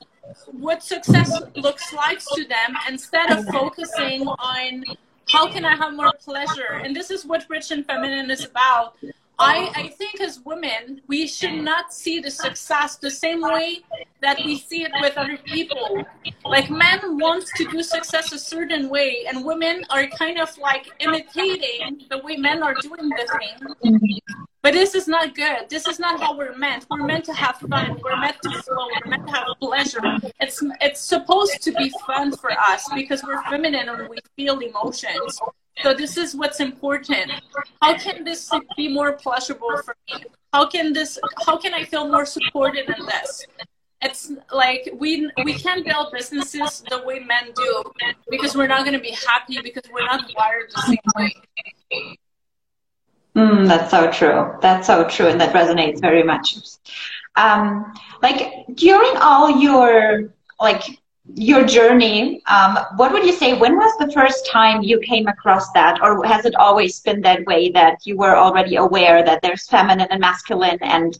what 0.52 0.82
success 0.82 1.40
looks 1.56 1.92
like 1.92 2.20
to 2.34 2.44
them 2.44 2.76
instead 2.88 3.30
of 3.30 3.46
focusing 3.46 4.26
on 4.26 4.84
how 5.28 5.50
can 5.50 5.64
I 5.64 5.76
have 5.76 5.94
more 5.94 6.12
pleasure? 6.24 6.80
And 6.82 6.94
this 6.94 7.10
is 7.10 7.26
what 7.26 7.44
Rich 7.48 7.70
and 7.70 7.84
Feminine 7.86 8.30
is 8.30 8.44
about. 8.44 8.96
I, 9.40 9.70
I 9.76 9.88
think 9.88 10.20
as 10.20 10.40
women, 10.44 11.00
we 11.06 11.28
should 11.28 11.62
not 11.62 11.92
see 11.92 12.18
the 12.18 12.30
success 12.30 12.96
the 12.96 13.10
same 13.10 13.40
way 13.40 13.80
that 14.20 14.36
we 14.44 14.58
see 14.58 14.82
it 14.82 14.90
with 15.00 15.16
other 15.16 15.36
people. 15.36 16.02
Like 16.44 16.70
men 16.70 17.18
want 17.18 17.46
to 17.56 17.64
do 17.66 17.82
success 17.84 18.32
a 18.32 18.38
certain 18.38 18.88
way, 18.88 19.26
and 19.28 19.44
women 19.44 19.84
are 19.90 20.08
kind 20.08 20.40
of 20.40 20.56
like 20.58 20.88
imitating 20.98 22.02
the 22.10 22.18
way 22.18 22.36
men 22.36 22.64
are 22.64 22.74
doing 22.82 23.08
the 23.10 23.28
thing. 23.38 24.20
But 24.62 24.72
this 24.72 24.94
is 24.94 25.06
not 25.06 25.34
good. 25.34 25.68
This 25.68 25.86
is 25.86 25.98
not 25.98 26.20
how 26.20 26.36
we're 26.36 26.56
meant. 26.56 26.86
We're 26.90 27.06
meant 27.06 27.24
to 27.26 27.32
have 27.32 27.56
fun. 27.56 28.00
We're 28.02 28.18
meant 28.18 28.36
to 28.42 28.50
flow. 28.62 28.88
We're 29.04 29.10
meant 29.10 29.26
to 29.28 29.32
have 29.32 29.46
pleasure. 29.60 30.00
It's 30.40 30.62
it's 30.80 31.00
supposed 31.00 31.62
to 31.62 31.72
be 31.72 31.92
fun 32.06 32.36
for 32.36 32.50
us 32.50 32.88
because 32.94 33.22
we're 33.22 33.42
feminine 33.44 33.88
and 33.88 34.08
we 34.08 34.18
feel 34.36 34.58
emotions. 34.58 35.40
So 35.82 35.94
this 35.94 36.16
is 36.16 36.34
what's 36.34 36.58
important. 36.58 37.30
How 37.80 37.96
can 37.96 38.24
this 38.24 38.50
be 38.76 38.88
more 38.92 39.12
pleasurable 39.12 39.80
for 39.84 39.94
me? 40.08 40.24
How 40.52 40.66
can 40.66 40.92
this? 40.92 41.20
How 41.46 41.56
can 41.56 41.72
I 41.72 41.84
feel 41.84 42.08
more 42.08 42.26
supported 42.26 42.88
in 42.90 43.06
this? 43.06 43.46
It's 44.02 44.32
like 44.52 44.88
we 44.92 45.30
we 45.44 45.54
can't 45.54 45.84
build 45.84 46.12
businesses 46.12 46.82
the 46.90 47.02
way 47.04 47.20
men 47.20 47.52
do 47.54 47.84
because 48.28 48.56
we're 48.56 48.68
not 48.68 48.80
going 48.80 48.96
to 48.96 49.02
be 49.02 49.16
happy 49.26 49.60
because 49.62 49.84
we're 49.92 50.06
not 50.06 50.22
wired 50.36 50.70
the 50.74 50.82
same 50.82 50.98
way. 51.16 52.18
Mm, 53.38 53.68
that's 53.68 53.90
so 53.90 54.10
true. 54.10 54.56
That's 54.60 54.86
so 54.88 55.06
true, 55.08 55.28
and 55.28 55.40
that 55.40 55.54
resonates 55.54 56.00
very 56.00 56.24
much. 56.24 56.56
Um, 57.36 57.94
like 58.20 58.66
during 58.74 59.16
all 59.18 59.60
your 59.60 60.34
like 60.60 60.82
your 61.34 61.64
journey, 61.64 62.42
um, 62.48 62.78
what 62.96 63.12
would 63.12 63.24
you 63.24 63.32
say? 63.32 63.56
When 63.56 63.76
was 63.76 63.96
the 63.98 64.10
first 64.12 64.46
time 64.46 64.82
you 64.82 64.98
came 64.98 65.28
across 65.28 65.70
that, 65.72 66.00
or 66.02 66.24
has 66.26 66.46
it 66.46 66.54
always 66.56 66.98
been 67.00 67.20
that 67.22 67.44
way 67.46 67.70
that 67.70 67.98
you 68.04 68.16
were 68.16 68.36
already 68.36 68.74
aware 68.74 69.24
that 69.24 69.40
there's 69.42 69.68
feminine 69.68 70.08
and 70.10 70.20
masculine, 70.20 70.78
and 70.82 71.16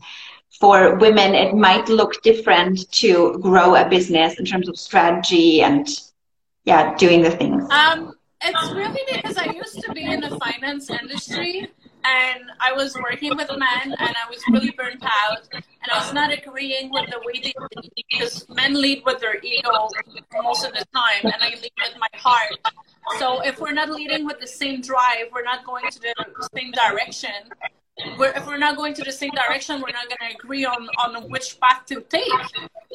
for 0.59 0.97
women 0.97 1.35
it 1.37 1.55
might 1.55 1.89
look 1.89 2.21
different 2.23 2.91
to 2.91 3.39
grow 3.41 3.77
a 3.77 3.89
business 3.89 4.41
in 4.41 4.45
terms 4.45 4.69
of 4.69 4.77
strategy 4.77 5.63
and 5.63 5.87
yeah, 6.65 6.97
doing 6.97 7.23
the 7.23 7.31
things. 7.31 7.65
Um, 7.71 8.13
it's 8.43 8.73
really 8.73 9.03
because 9.13 9.37
I 9.37 9.53
used 9.53 9.81
to 9.83 9.93
be 9.93 10.03
in 10.05 10.21
the 10.21 10.37
finance 10.37 10.91
industry 10.91 11.69
and 12.09 12.45
I 12.61 12.73
was 12.73 12.97
working 12.97 13.37
with 13.37 13.51
men 13.51 13.87
and 14.05 14.13
I 14.23 14.25
was 14.31 14.43
really 14.51 14.71
burnt 14.71 15.03
out 15.03 15.49
and 15.53 15.89
I 15.93 15.99
was 15.99 16.13
not 16.13 16.33
agreeing 16.33 16.91
with 16.91 17.11
the 17.11 17.21
way 17.25 17.41
they 17.45 17.55
lead 17.77 17.93
because 17.97 18.49
men 18.49 18.81
lead 18.81 19.03
with 19.05 19.21
their 19.21 19.37
ego 19.43 19.89
most 20.43 20.65
of 20.65 20.73
the 20.73 20.85
time 20.95 21.23
and 21.25 21.41
I 21.41 21.51
lead 21.51 21.73
with 21.85 21.97
my 21.99 22.13
heart. 22.15 22.59
So 23.19 23.43
if 23.43 23.59
we're 23.61 23.73
not 23.73 23.91
leading 23.91 24.27
with 24.27 24.41
the 24.41 24.47
same 24.47 24.81
drive, 24.81 25.27
we're 25.33 25.49
not 25.53 25.65
going 25.65 25.91
to 25.91 26.01
the 26.01 26.49
same 26.57 26.71
direction. 26.73 27.39
We're, 28.19 28.31
if 28.31 28.47
we're 28.47 28.59
not 28.59 28.77
going 28.77 28.95
to 28.95 29.05
the 29.05 29.13
same 29.13 29.33
direction, 29.33 29.83
we're 29.83 29.97
not 30.01 30.07
going 30.09 30.31
to 30.31 30.37
agree 30.37 30.65
on, 30.65 30.89
on 30.99 31.29
which 31.31 31.59
path 31.61 31.85
to 31.87 32.01
take. 32.03 32.31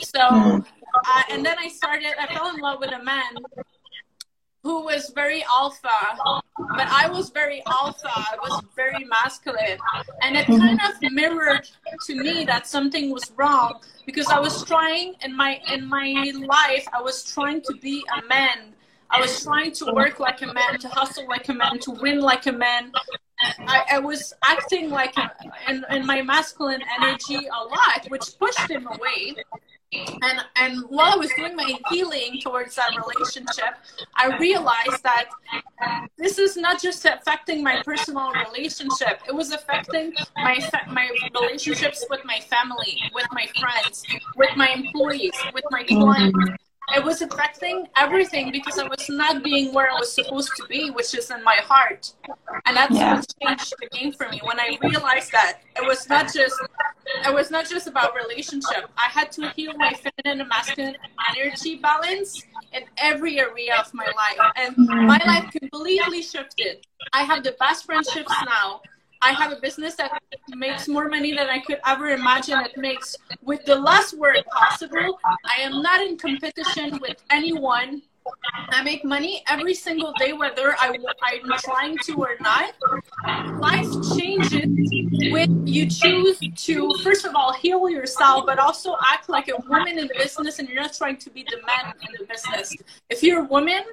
So, 0.01 0.22
uh, 0.22 1.24
and 1.29 1.46
then 1.46 1.58
I 1.60 1.67
started, 1.67 2.13
I 2.20 2.34
fell 2.34 2.50
in 2.53 2.62
love 2.62 2.79
with 2.79 2.91
a 2.91 3.03
man 3.03 3.36
who 4.63 4.86
was 4.86 5.12
very 5.13 5.43
alpha, 5.43 5.89
but 6.58 6.88
I 6.88 7.10
was 7.10 7.29
very 7.29 7.62
alpha. 7.67 8.08
I 8.08 8.38
was 8.41 8.63
very 8.75 9.03
masculine, 9.03 9.77
and 10.22 10.38
it 10.38 10.48
kind 10.48 10.79
of 10.82 11.12
mirrored 11.12 11.70
to 12.05 12.15
me 12.15 12.46
that 12.46 12.65
something 12.65 13.12
was 13.12 13.29
wrong 13.36 13.82
because 14.05 14.27
I 14.27 14.39
was 14.39 14.63
trying 14.63 15.15
in 15.24 15.36
my 15.36 15.60
in 15.72 15.86
my 15.88 16.32
life. 16.46 16.88
I 16.93 17.01
was 17.01 17.24
trying 17.25 17.62
to 17.63 17.74
be 17.82 18.03
a 18.17 18.25
man. 18.27 18.74
I 19.10 19.20
was 19.20 19.43
trying 19.43 19.74
to 19.74 19.91
work 19.93 20.20
like 20.20 20.41
a 20.41 20.51
man, 20.51 20.79
to 20.79 20.88
hustle 20.88 21.27
like 21.27 21.48
a 21.50 21.53
man, 21.53 21.77
to 21.79 21.91
win 21.91 22.20
like 22.22 22.48
a 22.48 22.51
man. 22.51 22.91
I, 23.67 23.84
I 23.91 24.00
was 24.00 24.34
acting 24.46 24.89
like 24.89 25.15
a, 25.17 25.29
in, 25.70 25.84
in 25.91 26.05
my 26.05 26.22
masculine 26.22 26.82
energy 26.98 27.46
a 27.46 27.63
lot, 27.63 28.05
which 28.08 28.39
pushed 28.39 28.72
him 28.72 28.88
away 28.88 29.36
and 30.21 30.39
and 30.55 30.83
while 30.89 31.13
I 31.13 31.17
was 31.17 31.31
doing 31.35 31.55
my 31.55 31.77
healing 31.89 32.39
towards 32.41 32.75
that 32.75 32.91
relationship, 32.95 33.75
I 34.15 34.38
realized 34.38 35.03
that 35.03 35.25
this 36.17 36.38
is 36.38 36.57
not 36.57 36.81
just 36.81 37.05
affecting 37.05 37.63
my 37.63 37.81
personal 37.83 38.31
relationship; 38.31 39.21
it 39.27 39.35
was 39.35 39.51
affecting 39.51 40.13
my 40.38 40.59
my 40.91 41.09
relationships 41.33 42.05
with 42.09 42.21
my 42.25 42.39
family, 42.39 43.00
with 43.13 43.27
my 43.31 43.47
friends, 43.59 44.03
with 44.35 44.55
my 44.55 44.69
employees, 44.69 45.33
with 45.53 45.65
my 45.71 45.83
clients 45.83 46.39
it 46.95 47.03
was 47.03 47.21
affecting 47.21 47.87
everything 47.95 48.51
because 48.51 48.77
I 48.77 48.87
was 48.87 49.07
not 49.09 49.43
being 49.43 49.73
where 49.73 49.89
I 49.89 49.93
was 49.93 50.11
supposed 50.11 50.51
to 50.57 50.65
be, 50.67 50.91
which 50.91 51.15
is 51.15 51.31
in 51.31 51.43
my 51.43 51.57
heart. 51.63 52.13
And 52.65 52.75
that's 52.75 52.93
yeah. 52.93 53.15
what 53.15 53.33
changed 53.41 53.73
the 53.79 53.87
game 53.97 54.11
for 54.11 54.27
me 54.29 54.41
when 54.43 54.59
I 54.59 54.77
realized 54.81 55.31
that 55.31 55.59
it 55.75 55.85
was 55.85 56.09
not 56.09 56.33
just 56.33 56.55
it 57.25 57.33
was 57.33 57.51
not 57.51 57.69
just 57.69 57.87
about 57.87 58.13
relationship. 58.15 58.89
I 58.97 59.09
had 59.09 59.31
to 59.33 59.49
heal 59.51 59.73
my 59.77 59.93
feminine 59.93 60.41
and 60.41 60.49
masculine 60.49 60.95
energy 61.35 61.77
balance 61.77 62.43
in 62.73 62.83
every 62.97 63.39
area 63.39 63.75
of 63.79 63.93
my 63.93 64.05
life. 64.05 64.51
And 64.55 64.77
my 64.77 65.19
mm-hmm. 65.19 65.27
life 65.27 65.51
completely 65.51 66.21
shifted. 66.21 66.85
I 67.13 67.23
have 67.23 67.43
the 67.43 67.55
best 67.59 67.85
friendships 67.85 68.33
now. 68.45 68.81
I 69.23 69.31
have 69.31 69.51
a 69.53 69.55
business 69.55 69.95
that 69.95 70.11
makes 70.49 70.87
more 70.87 71.07
money 71.07 71.31
than 71.31 71.49
I 71.49 71.59
could 71.59 71.79
ever 71.85 72.09
imagine 72.09 72.59
it 72.59 72.77
makes 72.77 73.15
with 73.41 73.63
the 73.65 73.75
less 73.75 74.13
work 74.13 74.45
possible. 74.51 75.19
I 75.45 75.61
am 75.61 75.81
not 75.81 76.01
in 76.01 76.17
competition 76.17 76.99
with 77.01 77.17
anyone 77.29 78.01
I 78.69 78.83
make 78.83 79.03
money 79.03 79.43
every 79.47 79.73
single 79.73 80.13
day, 80.13 80.33
whether 80.33 80.75
I, 80.79 80.97
I'm 81.23 81.57
trying 81.59 81.97
to 81.99 82.13
or 82.15 82.35
not. 82.39 82.73
Life 83.59 83.87
changes 84.17 84.65
when 85.31 85.67
you 85.67 85.89
choose 85.89 86.39
to, 86.39 86.93
first 87.03 87.25
of 87.25 87.35
all, 87.35 87.53
heal 87.53 87.89
yourself, 87.89 88.45
but 88.45 88.59
also 88.59 88.95
act 89.05 89.29
like 89.29 89.49
a 89.49 89.57
woman 89.67 89.99
in 89.99 90.07
the 90.07 90.13
business 90.15 90.59
and 90.59 90.69
you're 90.69 90.81
not 90.81 90.93
trying 90.93 91.17
to 91.17 91.29
be 91.29 91.43
the 91.43 91.57
man 91.65 91.93
in 92.01 92.15
the 92.19 92.25
business. 92.25 92.75
If 93.09 93.23
you're 93.23 93.41
a 93.41 93.47
woman, 93.47 93.83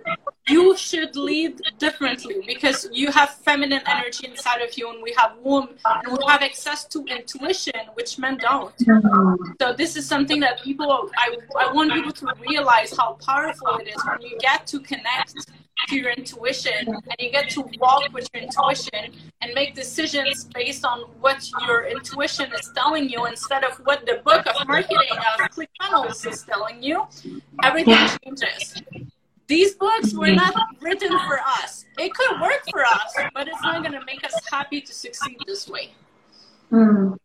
you 0.50 0.76
should 0.76 1.16
lead 1.16 1.60
differently 1.78 2.36
because 2.46 2.88
you 2.92 3.10
have 3.10 3.30
feminine 3.30 3.82
energy 3.86 4.26
inside 4.26 4.60
of 4.60 4.76
you 4.76 4.90
and 4.90 5.02
we 5.02 5.14
have 5.16 5.36
womb 5.42 5.68
and 5.84 6.12
we 6.12 6.18
have 6.26 6.42
access 6.42 6.84
to 6.84 7.04
intuition, 7.04 7.80
which 7.94 8.18
men 8.18 8.38
don't. 8.38 8.74
So 9.60 9.72
this 9.72 9.96
is 9.96 10.06
something 10.06 10.40
that 10.40 10.60
people, 10.62 11.10
I, 11.16 11.36
I 11.58 11.72
want 11.72 11.92
people 11.92 12.12
to 12.12 12.32
realize 12.48 12.96
how 12.96 13.14
powerful 13.24 13.76
it 13.78 13.88
is 13.88 14.02
when 14.04 14.20
you 14.22 14.38
get 14.38 14.66
to 14.68 14.80
connect 14.80 15.34
to 15.88 15.96
your 15.96 16.10
intuition 16.10 16.86
and 16.86 17.16
you 17.18 17.30
get 17.30 17.48
to 17.50 17.62
walk 17.78 18.12
with 18.12 18.28
your 18.34 18.42
intuition 18.42 19.12
and 19.40 19.54
make 19.54 19.74
decisions 19.74 20.44
based 20.54 20.84
on 20.84 21.00
what 21.20 21.48
your 21.66 21.86
intuition 21.86 22.52
is 22.52 22.70
telling 22.74 23.08
you 23.08 23.24
instead 23.26 23.64
of 23.64 23.72
what 23.84 24.04
the 24.06 24.20
book 24.24 24.46
of 24.46 24.68
marketing 24.68 24.98
of 25.10 25.50
ClickFunnels 25.50 26.26
is 26.30 26.42
telling 26.42 26.82
you, 26.82 27.06
everything 27.62 27.96
changes. 28.24 28.82
These 29.50 29.74
books 29.74 30.14
were 30.14 30.30
not 30.30 30.54
written 30.80 31.10
for 31.26 31.40
us. 31.40 31.84
It 31.98 32.14
could 32.14 32.40
work 32.40 32.62
for 32.70 32.86
us, 32.86 33.12
but 33.34 33.48
it's 33.48 33.60
not 33.62 33.82
going 33.82 33.98
to 33.98 34.04
make 34.04 34.22
us 34.22 34.32
happy 34.48 34.80
to 34.80 34.92
succeed 34.92 35.38
this 35.44 35.68
way. 35.68 35.90
Mm. 36.70 37.18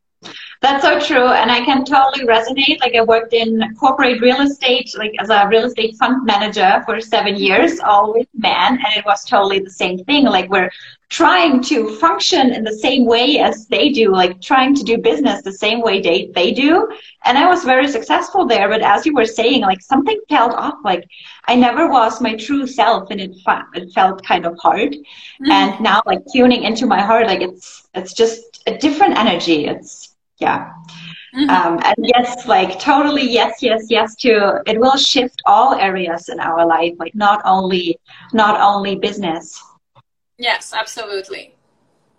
That's 0.61 0.83
so 0.83 0.99
true, 0.99 1.27
and 1.27 1.51
I 1.51 1.63
can 1.63 1.85
totally 1.85 2.25
resonate. 2.25 2.79
Like 2.79 2.95
I 2.95 3.01
worked 3.01 3.33
in 3.33 3.61
corporate 3.75 4.21
real 4.21 4.41
estate, 4.41 4.89
like 4.97 5.13
as 5.19 5.29
a 5.29 5.47
real 5.47 5.65
estate 5.65 5.95
fund 5.97 6.25
manager 6.25 6.81
for 6.85 6.99
seven 7.01 7.35
years, 7.35 7.79
always 7.79 8.25
men, 8.33 8.73
and 8.73 8.97
it 8.97 9.05
was 9.05 9.23
totally 9.25 9.59
the 9.59 9.69
same 9.69 10.03
thing. 10.05 10.25
Like 10.25 10.49
we're 10.49 10.71
trying 11.09 11.61
to 11.61 11.95
function 11.97 12.51
in 12.53 12.63
the 12.63 12.73
same 12.79 13.05
way 13.05 13.39
as 13.39 13.67
they 13.67 13.89
do, 13.89 14.11
like 14.11 14.41
trying 14.41 14.73
to 14.75 14.83
do 14.83 14.97
business 14.97 15.41
the 15.43 15.53
same 15.53 15.81
way 15.81 16.01
they, 16.01 16.31
they 16.33 16.51
do. 16.51 16.89
And 17.25 17.37
I 17.37 17.47
was 17.47 17.63
very 17.63 17.87
successful 17.87 18.45
there. 18.45 18.67
But 18.67 18.81
as 18.81 19.05
you 19.05 19.13
were 19.13 19.25
saying, 19.25 19.61
like 19.61 19.81
something 19.81 20.19
felt 20.29 20.53
off. 20.53 20.75
Like 20.83 21.07
I 21.47 21.55
never 21.55 21.87
was 21.89 22.21
my 22.21 22.35
true 22.35 22.65
self 22.65 23.11
and 23.11 23.21
it, 23.21 23.31
it 23.75 23.93
felt 23.93 24.25
kind 24.25 24.45
of 24.45 24.57
hard. 24.57 24.93
Mm-hmm. 24.93 25.51
And 25.51 25.81
now 25.81 26.01
like 26.05 26.19
tuning 26.33 26.63
into 26.63 26.85
my 26.85 27.01
heart, 27.01 27.27
like 27.27 27.41
it's, 27.41 27.87
it's 27.93 28.13
just 28.13 28.63
a 28.65 28.77
different 28.77 29.17
energy. 29.17 29.67
It's, 29.67 30.14
yeah. 30.37 30.71
Mm-hmm. 31.35 31.49
Um, 31.49 31.79
and 31.83 31.95
yes, 31.99 32.47
like 32.47 32.79
totally 32.79 33.29
yes, 33.29 33.61
yes, 33.61 33.87
yes 33.89 34.15
to 34.17 34.61
it 34.65 34.79
will 34.79 34.95
shift 34.95 35.41
all 35.45 35.75
areas 35.75 36.29
in 36.29 36.39
our 36.39 36.65
life, 36.65 36.93
like 36.97 37.13
not 37.13 37.41
only 37.45 37.99
not 38.31 38.59
only 38.59 38.95
business. 38.95 39.61
Yes, 40.37 40.73
absolutely. 40.73 41.55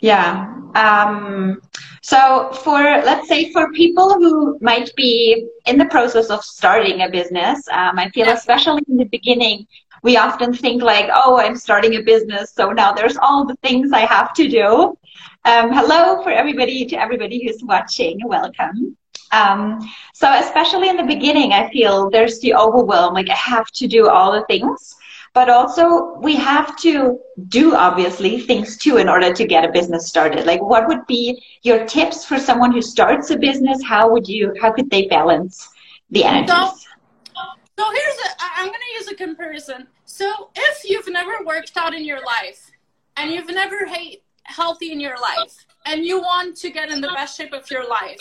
Yeah. 0.00 0.54
Um, 0.74 1.62
so 2.02 2.52
for 2.62 2.78
let's 2.82 3.28
say 3.28 3.50
for 3.52 3.72
people 3.72 4.12
who 4.14 4.58
might 4.60 4.94
be 4.96 5.48
in 5.66 5.78
the 5.78 5.86
process 5.86 6.28
of 6.28 6.44
starting 6.44 7.00
a 7.00 7.08
business, 7.08 7.66
um, 7.72 7.98
I 7.98 8.10
feel 8.10 8.28
especially 8.28 8.82
in 8.88 8.98
the 8.98 9.06
beginning, 9.06 9.66
we 10.02 10.18
often 10.18 10.52
think 10.52 10.82
like, 10.82 11.08
oh, 11.12 11.38
I'm 11.38 11.56
starting 11.56 11.94
a 11.96 12.02
business, 12.02 12.52
so 12.54 12.72
now 12.72 12.92
there's 12.92 13.16
all 13.16 13.46
the 13.46 13.56
things 13.56 13.92
I 13.92 14.00
have 14.00 14.34
to 14.34 14.46
do. 14.46 14.98
Um, 15.46 15.72
hello 15.72 16.22
for 16.22 16.30
everybody 16.30 16.84
to 16.86 16.96
everybody 17.00 17.44
who's 17.44 17.62
watching. 17.62 18.20
Welcome. 18.24 18.96
Um, 19.32 19.80
so 20.12 20.32
especially 20.38 20.88
in 20.88 20.96
the 20.96 21.04
beginning, 21.04 21.52
I 21.52 21.70
feel 21.70 22.10
there's 22.10 22.40
the 22.40 22.54
overwhelm. 22.54 23.14
Like 23.14 23.30
I 23.30 23.34
have 23.34 23.70
to 23.72 23.86
do 23.86 24.08
all 24.08 24.32
the 24.32 24.44
things 24.46 24.96
but 25.36 25.50
also 25.50 26.14
we 26.14 26.34
have 26.34 26.74
to 26.76 27.20
do 27.48 27.74
obviously 27.76 28.40
things 28.40 28.78
too 28.78 28.96
in 28.96 29.06
order 29.06 29.34
to 29.34 29.46
get 29.46 29.66
a 29.68 29.70
business 29.70 30.08
started 30.08 30.46
like 30.46 30.62
what 30.62 30.88
would 30.88 31.06
be 31.06 31.22
your 31.62 31.84
tips 31.84 32.24
for 32.24 32.38
someone 32.38 32.72
who 32.72 32.80
starts 32.80 33.30
a 33.30 33.36
business 33.36 33.84
how 33.84 34.10
would 34.10 34.26
you 34.26 34.54
how 34.62 34.72
could 34.72 34.88
they 34.88 35.06
balance 35.08 35.68
the 36.10 36.24
energies 36.24 36.86
so, 37.34 37.44
so 37.78 37.84
here's 37.98 38.18
a 38.24 38.28
i'm 38.56 38.68
going 38.68 38.86
to 38.88 38.94
use 38.98 39.08
a 39.08 39.14
comparison 39.14 39.86
so 40.06 40.50
if 40.56 40.88
you've 40.88 41.08
never 41.08 41.34
worked 41.44 41.76
out 41.76 41.92
in 41.92 42.02
your 42.02 42.22
life 42.24 42.70
and 43.18 43.30
you've 43.30 43.50
never 43.50 43.80
ate 43.94 44.22
healthy 44.46 44.92
in 44.92 45.00
your 45.00 45.18
life 45.20 45.66
and 45.86 46.04
you 46.04 46.20
want 46.20 46.56
to 46.56 46.70
get 46.70 46.90
in 46.90 47.00
the 47.00 47.08
best 47.08 47.36
shape 47.36 47.52
of 47.52 47.70
your 47.70 47.88
life, 47.88 48.18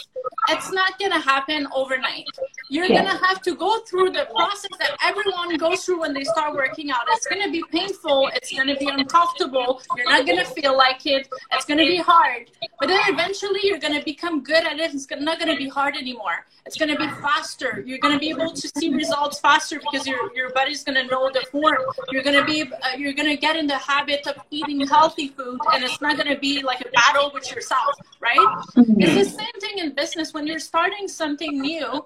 it's 0.50 0.72
not 0.72 0.98
going 1.00 1.12
to 1.12 1.20
happen 1.20 1.68
overnight. 1.74 2.28
You're 2.70 2.86
yeah. 2.86 3.04
going 3.04 3.18
to 3.18 3.26
have 3.26 3.42
to 3.42 3.56
go 3.56 3.80
through 3.82 4.12
the 4.12 4.28
process 4.36 4.72
that 4.80 4.96
everyone 5.04 5.58
goes 5.58 5.84
through 5.84 6.02
when 6.02 6.14
they 6.14 6.24
start 6.24 6.54
working 6.54 6.92
out. 6.92 7.02
It's 7.10 7.28
going 7.28 7.44
to 7.44 7.52
be 7.52 7.64
painful. 7.72 8.30
It's 8.34 8.52
going 8.52 8.68
to 8.68 8.76
be 8.76 8.88
uncomfortable. 8.88 9.82
You're 9.98 10.10
not 10.10 10.26
going 10.26 10.40
to 10.40 10.46
feel 10.46 10.78
like 10.78 11.06
it. 11.06 11.28
It's 11.52 11.66
going 11.66 11.80
to 11.80 11.86
be 11.86 11.98
hard. 11.98 12.52
But 12.80 12.90
then 12.90 13.00
eventually 13.08 13.62
you're 13.64 13.80
going 13.80 13.98
to 13.98 14.04
become 14.04 14.44
good 14.44 14.66
at 14.66 14.80
it. 14.80 14.94
It's 14.94 15.08
not 15.10 15.40
going 15.40 15.52
to 15.52 15.58
be 15.58 15.70
hard 15.70 15.96
anymore. 15.96 16.46
It's 16.66 16.78
going 16.78 16.90
to 16.90 16.98
be 16.98 17.08
faster. 17.22 17.84
You're 17.86 18.00
going 18.00 18.14
to 18.14 18.20
be 18.20 18.30
able 18.30 18.52
to 18.52 18.68
see 18.76 18.92
results 18.94 19.40
faster 19.40 19.80
because 19.80 20.08
your, 20.08 20.36
your 20.36 20.50
body's 20.52 20.84
going 20.84 20.96
to 20.96 21.06
know 21.12 21.30
the 21.32 21.46
form. 21.52 21.78
You're 22.12 22.24
going 22.24 22.38
to 22.38 22.46
be, 22.46 22.64
uh, 22.64 22.98
you're 22.98 23.14
going 23.14 23.30
to 23.30 23.38
get 23.38 23.56
in 23.56 23.68
the 23.68 23.78
habit 23.78 24.26
of 24.26 24.38
eating 24.50 24.86
healthy 24.88 25.28
food 25.28 25.60
and 25.74 25.84
it's 25.84 26.02
not 26.02 26.18
going 26.18 26.34
to 26.34 26.40
be 26.40 26.64
like 26.64 26.82
a 26.82 26.90
battle 26.90 27.30
with 27.34 27.55
yourself, 27.56 27.96
right? 28.20 28.38
Mm-hmm. 28.38 29.02
It's 29.02 29.16
the 29.16 29.38
same 29.38 29.60
thing 29.60 29.78
in 29.80 29.94
business 29.94 30.34
when 30.34 30.46
you're 30.46 30.60
starting 30.60 31.08
something 31.08 31.60
new. 31.60 32.06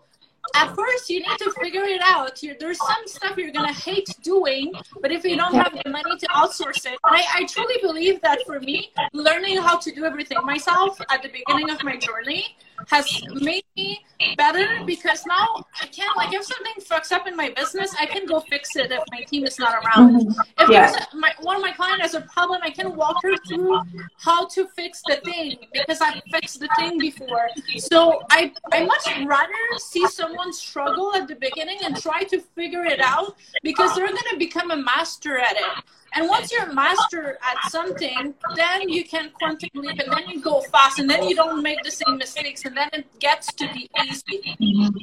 At 0.56 0.74
first, 0.75 1.10
you 1.10 1.20
need 1.20 1.38
to 1.39 1.51
figure 1.62 1.84
it 1.84 2.01
out. 2.03 2.41
You're, 2.41 2.56
there's 2.60 2.79
some 2.79 3.06
stuff 3.06 3.38
you're 3.38 3.51
gonna 3.51 3.74
hate 3.74 4.10
doing, 4.24 4.72
but 5.01 5.12
if 5.12 5.24
you 5.24 5.36
don't 5.36 5.53
have 5.53 5.77
the 5.84 5.89
money 5.89 6.18
to 6.18 6.27
outsource 6.27 6.86
it, 6.86 6.98
I, 7.03 7.24
I 7.36 7.46
truly 7.46 7.75
believe 7.82 8.22
that 8.22 8.39
for 8.48 8.60
me, 8.60 8.91
learning 9.13 9.58
how 9.58 9.77
to 9.77 9.91
do 9.91 10.06
everything 10.06 10.39
myself 10.44 11.00
at 11.12 11.22
the 11.22 11.29
beginning 11.29 11.70
of 11.70 11.84
my 11.84 11.98
journey 11.98 12.56
has 12.88 13.24
made 13.33 13.65
me 13.75 14.03
better 14.38 14.83
because 14.86 15.25
now 15.25 15.63
I 15.81 15.86
can 15.88 16.07
like 16.15 16.33
if 16.33 16.43
something 16.43 16.74
fucks 16.79 17.12
up 17.12 17.27
in 17.27 17.36
my 17.36 17.50
business, 17.55 17.95
I 18.00 18.05
can 18.05 18.25
go 18.25 18.39
fix 18.41 18.75
it 18.75 18.91
if 18.91 19.03
my 19.12 19.21
team 19.24 19.45
is 19.45 19.59
not 19.59 19.74
around. 19.74 20.21
Mm-hmm. 20.21 20.41
If 20.59 20.69
yeah. 20.69 21.05
my, 21.13 21.31
one 21.41 21.55
of 21.55 21.62
my 21.62 21.71
clients 21.71 22.01
has 22.01 22.13
a 22.15 22.21
problem, 22.21 22.62
I 22.63 22.69
can 22.69 22.95
walk 22.95 23.17
her 23.24 23.36
through 23.48 23.81
how 24.17 24.48
to 24.48 24.67
fix 24.75 25.01
the 25.07 25.17
thing 25.17 25.57
because 25.74 26.01
I 26.01 26.21
fixed 26.31 26.59
the 26.59 26.69
thing 26.77 26.98
before. 26.98 27.50
So 27.77 28.21
I 28.29 28.51
I 28.71 28.86
much 28.86 29.07
rather 29.25 29.53
see 29.77 30.05
someone 30.07 30.51
struggle 30.53 31.13
at 31.15 31.27
the 31.27 31.36
beginning 31.36 31.79
and 31.83 32.00
try 32.01 32.24
to 32.24 32.41
figure 32.55 32.86
it 32.86 33.00
out 33.00 33.36
because 33.63 33.95
they're 33.95 34.07
gonna 34.07 34.38
become 34.38 34.71
a 34.71 34.77
master 34.77 35.38
at 35.38 35.55
it. 35.55 35.83
And 36.13 36.27
once 36.27 36.51
you're 36.51 36.71
master 36.73 37.37
at 37.41 37.71
something, 37.71 38.33
then 38.55 38.89
you 38.89 39.03
can 39.03 39.31
quantum 39.31 39.69
leap 39.75 39.99
and 39.99 40.11
then 40.11 40.27
you 40.29 40.41
go 40.41 40.61
fast 40.61 40.99
and 40.99 41.09
then 41.09 41.27
you 41.27 41.35
don't 41.35 41.61
make 41.61 41.81
the 41.83 41.91
same 41.91 42.17
mistakes 42.17 42.65
and 42.65 42.75
then 42.75 42.89
it 42.93 43.19
gets 43.19 43.53
to 43.53 43.71
be 43.73 43.89
easy. 44.03 44.41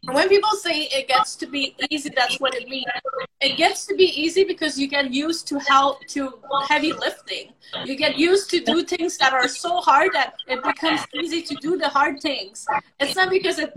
When 0.05 0.29
people 0.29 0.51
say 0.51 0.83
it 0.83 1.09
gets 1.09 1.37
to 1.37 1.47
be 1.47 1.75
easy, 1.91 2.11
that's 2.15 2.41
what 2.41 2.55
it 2.55 2.69
means. 2.69 2.87
It 3.41 3.57
gets 3.57 3.87
to 3.87 3.95
be 3.95 4.05
easy 4.05 4.45
because 4.45 4.79
you 4.79 4.89
get 4.89 5.13
used 5.13 5.47
to 5.49 5.59
how 5.59 5.99
to 6.09 6.35
heavy 6.69 6.93
lifting. 6.93 7.53
You 7.85 7.97
get 7.97 8.17
used 8.17 8.51
to 8.51 8.61
do 8.61 8.85
things 8.85 9.19
that 9.19 9.33
are 9.33 9.49
so 9.49 9.81
hard 9.81 10.11
that 10.13 10.35
it 10.47 10.63
becomes 10.63 11.01
easy 11.15 11.43
to 11.43 11.55
do 11.57 11.77
the 11.77 11.89
hard 11.89 12.21
things. 12.21 12.67
It's 13.01 13.17
not 13.17 13.31
because 13.31 13.59
it 13.59 13.73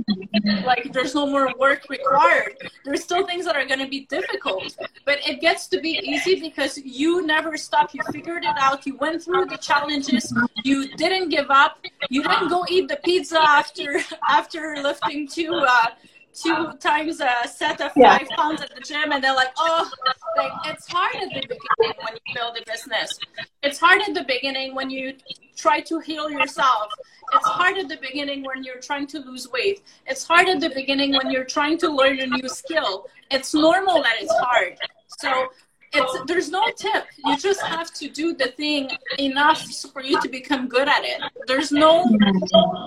like 0.65 0.91
there's 0.93 1.15
no 1.15 1.25
more 1.25 1.53
work 1.57 1.89
required. 1.89 2.55
There's 2.85 3.03
still 3.03 3.25
things 3.25 3.45
that 3.45 3.55
are 3.55 3.65
going 3.65 3.79
to 3.79 3.87
be 3.87 4.05
difficult, 4.05 4.77
but 5.05 5.19
it 5.27 5.41
gets 5.41 5.67
to 5.67 5.79
be 5.81 5.99
easy 6.03 6.39
because 6.39 6.77
you 6.77 7.18
never 7.25 7.57
stopped. 7.57 7.93
You 7.93 8.01
figured 8.11 8.43
it 8.43 8.55
out. 8.57 8.85
You 8.85 8.95
went 8.97 9.23
through 9.23 9.45
the 9.45 9.57
challenges. 9.57 10.33
You 10.63 10.87
didn't 10.95 11.29
give 11.29 11.49
up. 11.49 11.77
You 12.09 12.23
didn't 12.23 12.49
go 12.49 12.65
eat 12.69 12.87
the 12.87 12.99
pizza 13.03 13.41
after 13.41 13.99
after 14.27 14.77
lifting 14.81 15.27
two 15.27 15.53
uh, 15.53 15.87
two 16.33 16.73
times 16.79 17.21
a 17.21 17.47
set 17.47 17.81
of 17.81 17.91
five 17.93 18.27
yeah. 18.29 18.35
pounds 18.35 18.61
at 18.61 18.73
the 18.73 18.81
gym 18.81 19.11
and 19.11 19.23
they're 19.23 19.35
like, 19.35 19.51
oh, 19.57 19.89
like 20.37 20.51
it's 20.65 20.87
hard 20.87 21.15
at 21.15 21.29
the 21.29 21.41
beginning 21.41 21.97
when 22.03 22.13
you 22.13 22.33
build 22.33 22.57
a 22.57 22.71
business. 22.71 23.19
It's 23.63 23.79
hard 23.79 24.01
at 24.01 24.13
the 24.13 24.23
beginning 24.23 24.75
when 24.75 24.89
you 24.89 25.13
try 25.55 25.81
to 25.81 25.99
heal 25.99 26.29
yourself. 26.29 26.91
It's 27.33 27.47
hard 27.47 27.77
at 27.77 27.89
the 27.89 27.97
beginning 27.97 28.43
when 28.43 28.63
you're 28.63 28.79
trying 28.79 29.07
to 29.07 29.19
lose 29.19 29.49
weight. 29.49 29.81
It's 30.05 30.23
hard 30.23 30.47
at 30.47 30.59
the 30.59 30.69
beginning 30.69 31.13
when 31.13 31.29
you're 31.31 31.45
trying 31.45 31.77
to 31.79 31.89
learn 31.89 32.19
a 32.19 32.27
new 32.27 32.47
skill. 32.47 33.07
It's 33.29 33.53
normal 33.53 34.01
that 34.01 34.15
it's 34.19 34.33
hard. 34.39 34.77
So 35.19 35.47
it's 35.93 36.19
there's 36.27 36.49
no 36.49 36.69
tip. 36.77 37.05
You 37.25 37.37
just 37.37 37.61
have 37.61 37.93
to 37.95 38.09
do 38.09 38.33
the 38.33 38.47
thing 38.47 38.89
enough 39.17 39.61
for 39.93 40.01
you 40.01 40.19
to 40.21 40.29
become 40.29 40.67
good 40.67 40.87
at 40.87 41.03
it. 41.03 41.21
There's 41.47 41.71
no 41.71 42.05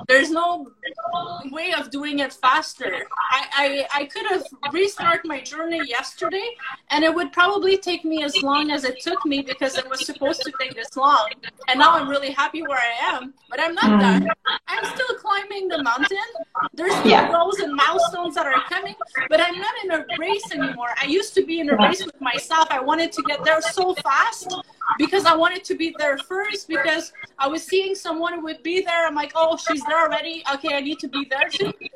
there's 0.08 0.30
no 0.30 0.70
way 1.50 1.72
of 1.72 1.90
doing 1.90 2.20
it 2.20 2.32
faster. 2.32 3.04
I, 3.30 3.86
I, 3.92 4.00
I 4.02 4.04
could 4.06 4.26
have 4.26 4.44
restarted 4.72 5.22
my 5.24 5.40
journey 5.40 5.80
yesterday 5.86 6.48
and 6.90 7.04
it 7.04 7.14
would 7.14 7.32
probably 7.32 7.76
take 7.76 8.04
me 8.04 8.22
as 8.22 8.42
long 8.42 8.70
as 8.70 8.84
it 8.84 9.00
took 9.00 9.24
me 9.26 9.42
because 9.42 9.76
it 9.76 9.88
was 9.88 10.04
supposed 10.06 10.42
to 10.42 10.52
take 10.60 10.74
this 10.74 10.96
long. 10.96 11.30
And 11.68 11.78
now 11.78 11.92
I'm 11.94 12.08
really 12.08 12.30
happy 12.30 12.62
where 12.62 12.78
I 12.78 13.16
am, 13.16 13.34
but 13.50 13.60
I'm 13.60 13.74
not 13.74 14.00
done. 14.00 14.28
I'm 14.68 14.84
still 14.84 15.16
climbing 15.16 15.68
the 15.68 15.82
mountain. 15.82 16.18
There's 16.74 16.94
still 16.96 17.10
yeah. 17.10 17.30
goals 17.30 17.58
and 17.58 17.74
milestones 17.74 18.34
that 18.36 18.46
are 18.46 18.62
coming, 18.68 18.94
but 19.28 19.40
I'm 19.40 19.58
not 19.58 19.74
in 19.84 19.90
a 19.92 20.04
race 20.18 20.50
anymore. 20.52 20.88
I 21.00 21.06
used 21.06 21.34
to 21.34 21.44
be 21.44 21.60
in 21.60 21.70
a 21.70 21.76
race 21.76 22.04
with 22.04 22.20
myself. 22.20 22.68
I 22.70 22.80
wanted 22.92 23.10
to 23.10 23.22
get 23.22 23.42
there 23.42 23.62
so 23.62 23.94
fast 23.94 24.54
because 24.98 25.24
I 25.24 25.34
wanted 25.34 25.64
to 25.64 25.74
be 25.74 25.94
there 25.98 26.18
first 26.18 26.68
because 26.68 27.14
I 27.38 27.48
was 27.48 27.62
seeing 27.64 27.94
someone 27.94 28.34
who 28.34 28.42
would 28.42 28.62
be 28.62 28.82
there. 28.82 29.06
I'm 29.06 29.14
like, 29.14 29.32
oh, 29.34 29.56
she's 29.56 29.82
there 29.84 30.02
already. 30.02 30.44
Okay, 30.54 30.74
I 30.74 30.80
need 30.80 30.98
to 30.98 31.08
be 31.08 31.26
there 31.30 31.48
too. 31.48 31.72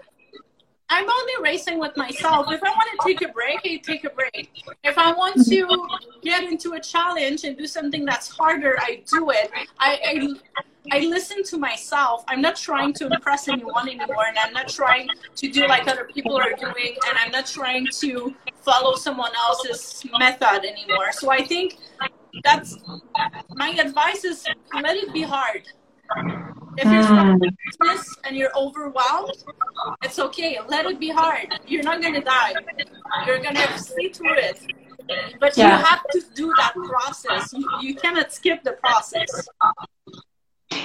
I'm 0.88 1.09
only 1.09 1.33
racing 1.42 1.79
with 1.79 1.96
myself. 1.96 2.46
If 2.51 2.62
I 2.62 2.70
want 2.70 2.88
to 3.01 3.07
take 3.07 3.29
a 3.29 3.33
break, 3.33 3.59
I 3.64 3.77
take 3.83 4.05
a 4.05 4.11
break. 4.11 4.51
If 4.85 4.96
I 4.96 5.12
want 5.12 5.44
to 5.46 5.88
get 6.22 6.44
into 6.44 6.75
a 6.75 6.81
challenge 6.81 7.44
and 7.44 7.57
do 7.57 7.66
something 7.66 8.05
that's 8.05 8.29
harder, 8.29 8.77
I 8.81 9.03
do 9.11 9.31
it. 9.31 9.51
I, 9.81 9.99
I 10.05 10.29
I 10.92 11.01
listen 11.01 11.42
to 11.44 11.59
myself. 11.59 12.25
I'm 12.29 12.40
not 12.40 12.57
trying 12.57 12.92
to 12.94 13.09
impress 13.09 13.49
anyone 13.49 13.88
anymore, 13.88 14.27
and 14.29 14.38
I'm 14.38 14.53
not 14.53 14.68
trying 14.68 15.09
to 15.35 15.49
do 15.49 15.66
like 15.66 15.88
other 15.88 16.05
people 16.05 16.37
are 16.37 16.53
doing, 16.53 16.96
and 17.09 17.18
I'm 17.18 17.33
not 17.33 17.46
trying 17.46 17.88
to 18.01 18.35
follow 18.62 18.94
someone 18.94 19.33
else's 19.37 20.05
method 20.18 20.64
anymore. 20.64 21.11
So 21.12 21.31
I 21.31 21.44
think 21.44 21.79
that's 22.44 22.79
my 23.51 23.70
advice 23.70 24.25
is 24.25 24.44
let 24.75 24.96
it 24.96 25.12
be 25.12 25.22
hard. 25.22 25.62
If 26.79 26.92
you're 26.92 27.03
starting 27.03 27.35
a 27.35 27.38
business 27.38 28.16
and 28.25 28.37
you're 28.37 28.57
overwhelmed, 28.57 29.33
it's 30.03 30.19
okay. 30.19 30.59
Let 30.69 30.87
it 30.87 31.01
be 31.01 31.09
hard. 31.09 31.49
You're 31.66 31.83
not 31.83 32.03
gonna 32.03 32.23
die. 32.23 32.55
You're 33.27 33.38
gonna 33.38 33.79
see 33.79 34.09
through 34.09 34.35
it. 34.35 34.61
But 35.40 35.57
yeah. 35.57 35.79
you 35.79 35.85
have 35.85 36.03
to 36.12 36.23
do 36.35 36.53
that 36.57 36.75
process. 36.75 37.53
You, 37.53 37.69
you 37.81 37.95
cannot 37.95 38.33
skip 38.33 38.62
the 38.62 38.73
process. 38.73 39.49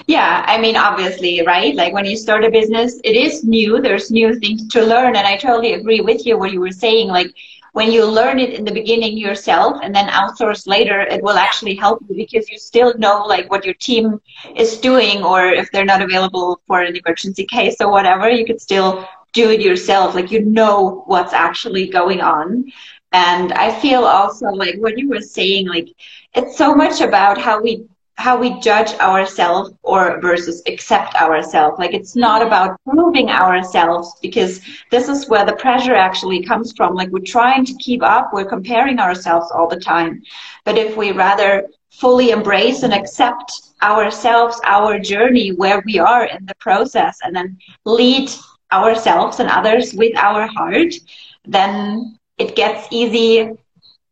Yeah, 0.08 0.44
I 0.48 0.60
mean, 0.60 0.78
obviously, 0.78 1.44
right? 1.46 1.76
Like 1.76 1.94
when 1.94 2.06
you 2.06 2.16
start 2.16 2.44
a 2.44 2.52
business, 2.52 3.00
it 3.04 3.16
is 3.16 3.44
new. 3.44 3.82
There's 3.82 4.12
new 4.12 4.40
things 4.40 4.68
to 4.70 4.84
learn. 4.84 5.16
And 5.16 5.28
I 5.28 5.38
totally 5.38 5.74
agree 5.74 6.02
with 6.02 6.26
you 6.26 6.38
what 6.38 6.52
you 6.52 6.60
were 6.60 6.72
saying. 6.72 7.08
Like 7.08 7.34
when 7.74 7.92
you 7.92 8.06
learn 8.06 8.40
it 8.40 8.54
in 8.54 8.66
the 8.66 8.72
beginning 8.72 9.18
yourself 9.18 9.78
and 9.82 9.96
then 9.96 10.08
outsource 10.10 10.68
later, 10.68 11.02
it 11.02 11.22
will 11.24 11.38
actually 11.38 11.76
help 11.76 12.00
you 12.08 12.16
because 12.16 12.50
you 12.50 12.58
still 12.58 12.94
know 12.98 13.24
like 13.26 13.50
what 13.50 13.66
your 13.66 13.74
team 13.76 14.20
is 14.56 14.78
doing 14.78 15.24
or 15.24 15.46
if 15.46 15.72
they're 15.72 15.86
not 15.86 16.02
available 16.02 16.62
for 16.68 16.82
an 16.82 16.96
emergency 16.96 17.46
case 17.46 17.76
or 17.80 17.90
whatever, 17.92 18.30
you 18.30 18.46
could 18.46 18.62
still 18.62 19.08
do 19.34 19.50
it 19.50 19.62
yourself. 19.62 20.16
Like 20.16 20.32
you 20.32 20.44
know 20.46 21.04
what's 21.08 21.34
actually 21.34 21.88
going 21.90 22.22
on. 22.22 22.66
And 23.14 23.54
I 23.54 23.78
feel 23.80 24.04
also 24.04 24.48
like 24.48 24.76
what 24.78 24.98
you 24.98 25.10
were 25.10 25.22
saying, 25.22 25.68
like 25.68 25.88
it's 26.34 26.58
so 26.58 26.74
much 26.76 27.02
about 27.02 27.38
how 27.38 27.62
we 27.62 27.86
how 28.16 28.38
we 28.38 28.60
judge 28.60 28.94
ourselves 29.00 29.72
or 29.84 30.20
versus 30.22 30.62
accept 30.68 31.16
ourselves. 31.16 31.80
Like 31.80 31.94
it's 31.94 32.16
not 32.16 32.42
mm-hmm. 32.42 32.48
about 32.48 32.80
proving 32.88 33.30
ourselves 33.30 34.16
because 34.22 34.62
this 34.92 35.10
is 35.10 35.28
where 35.28 35.46
the 35.46 35.56
pressure 35.56 35.96
actually 35.96 36.44
comes 36.44 36.74
from. 36.74 36.94
Like 36.94 37.10
we're 37.10 37.20
trying 37.26 37.66
to 37.66 37.74
keep 37.76 38.04
up, 38.04 38.32
we're 38.34 38.46
comparing 38.46 39.00
ourselves 39.00 39.52
all 39.52 39.68
the 39.68 39.80
time. 39.80 40.22
But 40.66 40.78
if 40.78 40.96
we 40.96 41.12
rather 41.12 41.68
fully 41.92 42.32
embrace 42.32 42.84
and 42.84 42.94
accept 42.94 43.52
ourselves, 43.82 44.60
our 44.64 45.00
journey, 45.00 45.52
where 45.52 45.82
we 45.86 46.00
are 46.00 46.26
in 46.26 46.46
the 46.46 46.56
process, 46.56 47.18
and 47.24 47.36
then 47.36 47.58
lead 47.86 48.30
ourselves 48.72 49.40
and 49.40 49.50
others 49.50 49.94
with 49.94 50.16
our 50.16 50.48
heart, 50.48 50.94
then 51.46 52.18
it 52.38 52.56
gets 52.56 52.88
easy 52.92 53.52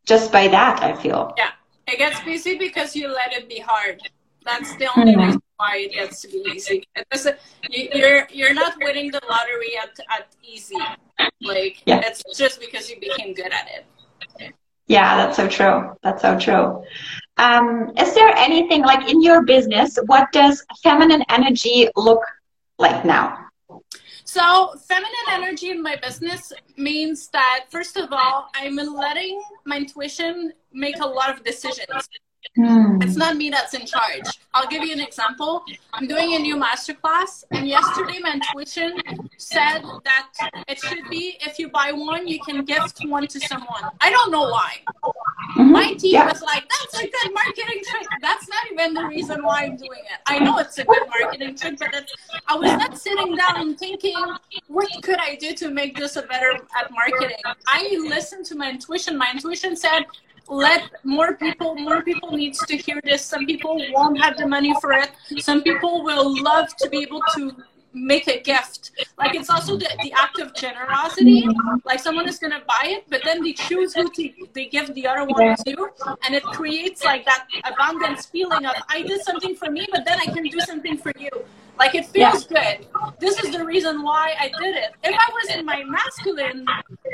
just 0.04 0.32
by 0.32 0.48
that, 0.48 0.82
I 0.82 0.94
feel. 0.94 1.32
Yeah. 1.36 1.50
It 1.90 1.98
gets 1.98 2.20
busy 2.20 2.56
because 2.56 2.94
you 2.94 3.08
let 3.08 3.32
it 3.32 3.48
be 3.48 3.58
hard. 3.58 4.00
That's 4.44 4.74
the 4.76 4.88
only 4.96 5.12
mm-hmm. 5.12 5.22
reason 5.22 5.42
why 5.56 5.76
it 5.78 5.92
gets 5.92 6.22
to 6.22 6.28
be 6.28 6.38
easy. 6.54 6.84
A, 6.96 7.34
you're 7.68 8.26
you're 8.30 8.54
not 8.54 8.74
winning 8.80 9.10
the 9.10 9.20
lottery 9.28 9.76
at 9.76 9.98
at 10.16 10.28
easy. 10.42 10.78
Like 11.40 11.82
yeah. 11.86 12.00
it's 12.04 12.22
just 12.36 12.60
because 12.60 12.88
you 12.88 12.98
became 13.00 13.34
good 13.34 13.52
at 13.52 13.68
it. 13.76 14.54
Yeah, 14.86 15.16
that's 15.16 15.36
so 15.36 15.46
true. 15.46 15.96
That's 16.02 16.22
so 16.22 16.38
true. 16.38 16.82
Um, 17.36 17.92
is 17.96 18.14
there 18.14 18.34
anything 18.36 18.82
like 18.82 19.08
in 19.08 19.22
your 19.22 19.44
business? 19.44 19.98
What 20.06 20.32
does 20.32 20.64
feminine 20.82 21.24
energy 21.28 21.88
look 21.96 22.22
like 22.78 23.04
now? 23.04 23.49
So, 24.32 24.76
feminine 24.86 25.28
energy 25.32 25.70
in 25.70 25.82
my 25.82 25.96
business 25.96 26.52
means 26.76 27.26
that, 27.30 27.64
first 27.68 27.96
of 27.96 28.12
all, 28.12 28.48
I'm 28.54 28.76
letting 28.76 29.42
my 29.64 29.78
intuition 29.78 30.52
make 30.72 31.00
a 31.00 31.04
lot 31.04 31.30
of 31.30 31.42
decisions. 31.42 32.08
Mm. 32.58 33.02
It's 33.02 33.16
not 33.16 33.36
me 33.36 33.50
that's 33.50 33.74
in 33.74 33.86
charge. 33.86 34.26
I'll 34.54 34.66
give 34.66 34.82
you 34.82 34.92
an 34.92 35.00
example. 35.00 35.64
I'm 35.92 36.08
doing 36.08 36.34
a 36.34 36.38
new 36.38 36.56
masterclass, 36.56 37.44
and 37.50 37.68
yesterday 37.68 38.18
my 38.20 38.32
intuition 38.34 38.98
said 39.36 39.82
that 40.04 40.28
it 40.66 40.78
should 40.80 41.08
be 41.08 41.36
if 41.42 41.58
you 41.58 41.68
buy 41.68 41.92
one, 41.92 42.26
you 42.26 42.40
can 42.40 42.64
gift 42.64 43.00
one 43.06 43.26
to 43.28 43.40
someone. 43.40 43.84
I 44.00 44.10
don't 44.10 44.30
know 44.32 44.42
why. 44.42 44.72
Mm-hmm. 45.56 45.72
My 45.72 45.92
team 45.94 46.14
yeah. 46.14 46.28
was 46.28 46.42
like, 46.42 46.64
that's 46.68 47.02
a 47.02 47.06
good 47.06 47.34
marketing 47.34 47.82
trick. 47.84 48.06
That's 48.20 48.48
not 48.48 48.62
even 48.72 48.94
the 48.94 49.04
reason 49.04 49.42
why 49.42 49.64
I'm 49.64 49.76
doing 49.76 50.02
it. 50.04 50.20
I 50.26 50.38
know 50.38 50.58
it's 50.58 50.78
a 50.78 50.84
good 50.84 51.02
marketing 51.08 51.56
trick, 51.56 51.78
but 51.78 52.08
I 52.48 52.56
was 52.56 52.70
not 52.72 52.98
sitting 52.98 53.36
down 53.36 53.60
and 53.60 53.78
thinking, 53.78 54.16
what 54.68 54.88
could 55.02 55.18
I 55.18 55.36
do 55.36 55.54
to 55.54 55.70
make 55.70 55.96
this 55.96 56.16
a 56.16 56.22
better 56.22 56.52
at 56.52 56.90
marketing? 56.90 57.36
I 57.66 57.96
listened 58.08 58.46
to 58.46 58.56
my 58.56 58.70
intuition. 58.70 59.16
My 59.16 59.30
intuition 59.32 59.76
said, 59.76 60.04
let 60.50 60.90
more 61.04 61.34
people 61.34 61.74
more 61.76 62.02
people 62.02 62.32
needs 62.32 62.58
to 62.66 62.76
hear 62.76 63.00
this. 63.04 63.24
Some 63.24 63.46
people 63.46 63.80
won't 63.92 64.20
have 64.20 64.36
the 64.36 64.46
money 64.46 64.74
for 64.80 64.92
it. 64.92 65.10
Some 65.38 65.62
people 65.62 66.02
will 66.02 66.42
love 66.42 66.68
to 66.78 66.88
be 66.88 66.98
able 66.98 67.22
to 67.36 67.56
make 67.92 68.28
a 68.28 68.40
gift. 68.40 68.90
Like 69.18 69.34
it's 69.34 69.50
also 69.50 69.76
the, 69.76 69.88
the 70.02 70.12
act 70.12 70.38
of 70.40 70.54
generosity. 70.54 71.46
Like 71.84 72.00
someone 72.00 72.28
is 72.28 72.38
going 72.38 72.52
to 72.52 72.62
buy 72.66 72.84
it 72.84 73.04
but 73.08 73.22
then 73.24 73.42
they 73.42 73.52
choose 73.52 73.94
who 73.94 74.10
to 74.10 74.30
they 74.52 74.66
give 74.66 74.92
the 74.94 75.06
other 75.06 75.24
one 75.24 75.56
to 75.64 75.88
and 76.24 76.34
it 76.34 76.42
creates 76.42 77.04
like 77.04 77.24
that 77.24 77.46
abundance 77.64 78.26
feeling 78.26 78.66
of 78.66 78.74
i 78.88 79.02
did 79.02 79.20
something 79.22 79.54
for 79.54 79.70
me 79.70 79.86
but 79.90 80.04
then 80.04 80.18
i 80.20 80.26
can 80.26 80.44
do 80.44 80.60
something 80.60 80.96
for 80.96 81.12
you 81.18 81.30
like 81.80 81.94
it 81.94 82.06
feels 82.06 82.46
yeah. 82.50 82.76
good. 82.76 82.86
This 83.18 83.42
is 83.42 83.52
the 83.56 83.64
reason 83.64 84.02
why 84.02 84.34
I 84.38 84.48
did 84.62 84.76
it. 84.76 84.90
If 85.02 85.14
I 85.18 85.28
was 85.38 85.56
in 85.56 85.64
my 85.64 85.82
masculine, 85.82 86.66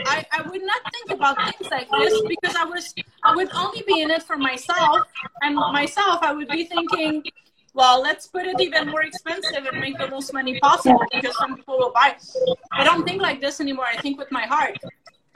I, 0.04 0.26
I 0.32 0.42
would 0.42 0.64
not 0.70 0.80
think 0.92 1.08
about 1.12 1.36
things 1.36 1.70
like 1.70 1.88
this 1.88 2.20
because 2.28 2.56
I 2.56 2.64
was 2.64 2.92
I 3.22 3.36
would 3.36 3.48
only 3.54 3.82
be 3.86 4.02
in 4.02 4.10
it 4.10 4.24
for 4.24 4.36
myself 4.36 5.06
and 5.42 5.54
myself 5.54 6.18
I 6.20 6.32
would 6.32 6.48
be 6.48 6.64
thinking, 6.64 7.22
well, 7.74 8.02
let's 8.02 8.26
put 8.26 8.44
it 8.44 8.60
even 8.60 8.88
more 8.88 9.02
expensive 9.02 9.64
and 9.70 9.78
make 9.78 9.96
the 9.98 10.08
most 10.08 10.32
money 10.32 10.58
possible 10.58 11.04
because 11.12 11.36
some 11.38 11.56
people 11.56 11.78
will 11.78 11.92
buy. 11.92 12.16
I 12.72 12.82
don't 12.82 13.04
think 13.04 13.22
like 13.22 13.40
this 13.40 13.60
anymore. 13.60 13.86
I 13.86 13.98
think 14.00 14.18
with 14.18 14.32
my 14.32 14.46
heart. 14.46 14.76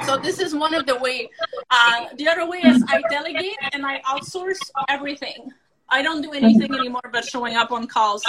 So 0.07 0.17
this 0.17 0.41
is 0.41 0.55
one 0.55 0.75
of 0.75 0.87
the 0.87 0.97
way. 0.97 1.29
Uh, 1.71 2.07
the 2.17 2.27
other 2.27 2.49
way 2.49 2.59
is 2.65 2.83
I 2.89 3.01
delegate 3.11 3.59
and 3.73 3.87
I 3.87 4.01
outsource 4.13 4.59
everything. 4.89 5.53
I 5.91 6.03
don't 6.03 6.23
do 6.23 6.33
anything 6.33 6.75
anymore 6.75 7.09
but 7.13 7.25
showing 7.25 7.57
up 7.57 7.73
on 7.73 7.87
calls. 7.87 8.25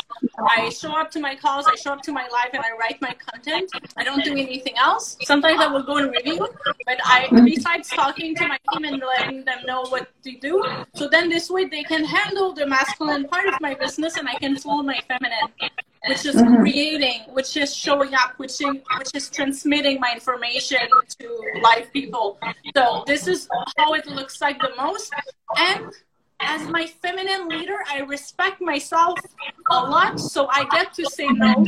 I 0.49 0.69
show 0.69 0.91
up 0.91 1.11
to 1.11 1.19
my 1.19 1.35
calls, 1.35 1.67
I 1.67 1.75
show 1.75 1.93
up 1.93 2.01
to 2.03 2.11
my 2.11 2.27
live, 2.31 2.51
and 2.53 2.63
I 2.63 2.75
write 2.77 3.01
my 3.01 3.13
content. 3.13 3.71
I 3.97 4.03
don't 4.03 4.23
do 4.23 4.31
anything 4.31 4.77
else. 4.77 5.17
Sometimes 5.23 5.59
I 5.59 5.67
will 5.67 5.83
go 5.83 5.97
and 5.97 6.11
review, 6.11 6.47
but 6.85 6.99
I, 7.05 7.27
besides 7.45 7.89
talking 7.89 8.35
to 8.35 8.47
my 8.47 8.57
team 8.71 8.85
and 8.85 9.01
letting 9.01 9.45
them 9.45 9.59
know 9.65 9.83
what 9.89 10.09
to 10.23 10.31
do, 10.37 10.63
so 10.95 11.07
then 11.07 11.29
this 11.29 11.49
way 11.49 11.65
they 11.65 11.83
can 11.83 12.03
handle 12.03 12.53
the 12.53 12.65
masculine 12.65 13.27
part 13.27 13.47
of 13.47 13.59
my 13.61 13.73
business 13.75 14.17
and 14.17 14.27
I 14.27 14.35
can 14.35 14.57
flow 14.57 14.81
my 14.81 14.99
feminine 15.07 15.71
which 16.07 16.25
is 16.25 16.35
mm-hmm. 16.35 16.61
creating, 16.61 17.21
which 17.33 17.55
is 17.55 17.75
showing 17.75 18.13
up, 18.15 18.33
which 18.37 18.59
is, 18.61 18.75
which 18.97 19.13
is 19.13 19.29
transmitting 19.29 19.99
my 19.99 20.11
information 20.13 20.79
to 21.19 21.41
live 21.61 21.91
people. 21.93 22.39
So 22.75 23.03
this 23.05 23.27
is 23.27 23.47
how 23.77 23.93
it 23.93 24.07
looks 24.07 24.41
like 24.41 24.59
the 24.59 24.71
most. 24.77 25.13
And 25.57 25.91
as 26.41 26.67
my 26.67 26.85
feminine 26.85 27.47
leader, 27.47 27.77
I 27.89 27.99
respect 28.01 28.61
myself 28.61 29.17
a 29.69 29.75
lot, 29.75 30.19
so 30.19 30.47
I 30.47 30.65
get 30.65 30.93
to 30.93 31.05
say 31.05 31.27
no. 31.27 31.65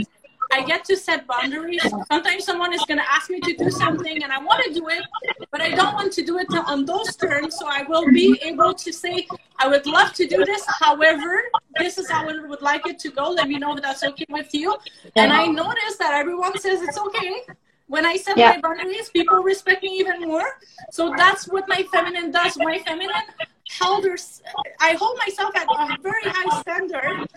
I 0.51 0.61
get 0.63 0.85
to 0.85 0.95
set 0.95 1.25
boundaries. 1.25 1.81
Sometimes 2.11 2.45
someone 2.45 2.73
is 2.73 2.83
going 2.85 2.99
to 2.99 3.11
ask 3.11 3.29
me 3.29 3.39
to 3.39 3.53
do 3.53 3.71
something 3.71 4.23
and 4.23 4.31
I 4.31 4.37
want 4.37 4.63
to 4.65 4.73
do 4.73 4.87
it, 4.89 5.03
but 5.51 5.61
I 5.61 5.69
don't 5.69 5.95
want 5.95 6.13
to 6.13 6.23
do 6.23 6.37
it 6.37 6.47
on 6.67 6.85
those 6.85 7.15
terms. 7.15 7.57
So 7.57 7.65
I 7.67 7.83
will 7.83 8.05
be 8.11 8.39
able 8.43 8.73
to 8.73 8.93
say, 8.93 9.25
I 9.57 9.67
would 9.67 9.87
love 9.87 10.13
to 10.13 10.27
do 10.27 10.45
this. 10.45 10.63
However, 10.79 11.41
this 11.79 11.97
is 11.97 12.09
how 12.09 12.29
I 12.29 12.45
would 12.45 12.61
like 12.61 12.85
it 12.85 12.99
to 12.99 13.09
go. 13.09 13.31
Let 13.31 13.47
me 13.47 13.57
know 13.57 13.75
if 13.75 13.81
that's 13.81 14.03
okay 14.03 14.25
with 14.29 14.53
you. 14.53 14.75
And 15.15 15.33
I 15.33 15.47
notice 15.47 15.97
that 15.97 16.13
everyone 16.13 16.57
says 16.59 16.81
it's 16.81 16.99
okay. 16.99 17.41
When 17.87 18.05
I 18.05 18.17
set 18.17 18.37
yeah. 18.37 18.51
my 18.51 18.61
boundaries, 18.61 19.09
people 19.09 19.37
respect 19.43 19.83
me 19.83 19.97
even 19.99 20.21
more. 20.21 20.59
So 20.91 21.13
that's 21.17 21.47
what 21.47 21.67
my 21.67 21.83
feminine 21.91 22.31
does. 22.31 22.57
My 22.57 22.79
feminine 22.79 23.27
held 23.69 24.05
her, 24.05 24.17
I 24.79 24.93
hold 24.93 25.17
myself 25.25 25.55
at 25.55 25.67
a 25.67 26.01
very 26.01 26.23
high 26.25 26.61
standard 26.61 27.27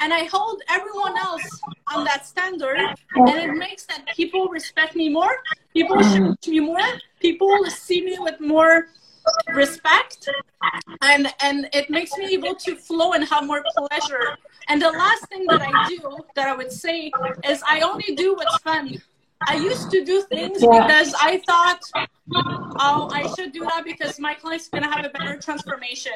and 0.00 0.12
I 0.12 0.24
hold 0.24 0.62
everyone 0.68 1.16
else 1.16 1.60
on 1.92 2.04
that 2.04 2.26
standard, 2.26 2.78
and 3.16 3.28
it 3.28 3.54
makes 3.54 3.86
that 3.86 4.06
people 4.14 4.48
respect 4.48 4.94
me 4.94 5.08
more, 5.08 5.30
people 5.74 5.96
mm. 5.96 6.48
me 6.48 6.60
more, 6.60 6.80
people 7.20 7.64
see 7.66 8.04
me 8.04 8.16
with 8.18 8.40
more 8.40 8.88
respect, 9.48 10.28
and 11.02 11.32
and 11.40 11.68
it 11.72 11.90
makes 11.90 12.16
me 12.16 12.34
able 12.34 12.54
to 12.54 12.76
flow 12.76 13.12
and 13.12 13.24
have 13.24 13.46
more 13.46 13.64
pleasure. 13.76 14.36
And 14.68 14.80
the 14.80 14.90
last 14.90 15.26
thing 15.28 15.44
that 15.48 15.62
I 15.62 15.88
do 15.88 16.18
that 16.36 16.46
I 16.46 16.54
would 16.54 16.72
say 16.72 17.10
is 17.44 17.62
I 17.66 17.80
only 17.80 18.14
do 18.14 18.34
what's 18.34 18.58
fun. 18.58 19.02
I 19.48 19.56
used 19.56 19.90
to 19.90 20.04
do 20.04 20.22
things 20.22 20.60
because 20.60 21.14
I 21.20 21.42
thought, 21.46 21.80
oh, 22.34 23.08
I 23.12 23.32
should 23.36 23.52
do 23.52 23.60
that 23.60 23.84
because 23.84 24.18
my 24.18 24.34
client's 24.34 24.68
going 24.68 24.84
to 24.84 24.90
have 24.90 25.04
a 25.04 25.08
better 25.10 25.36
transformation. 25.38 26.12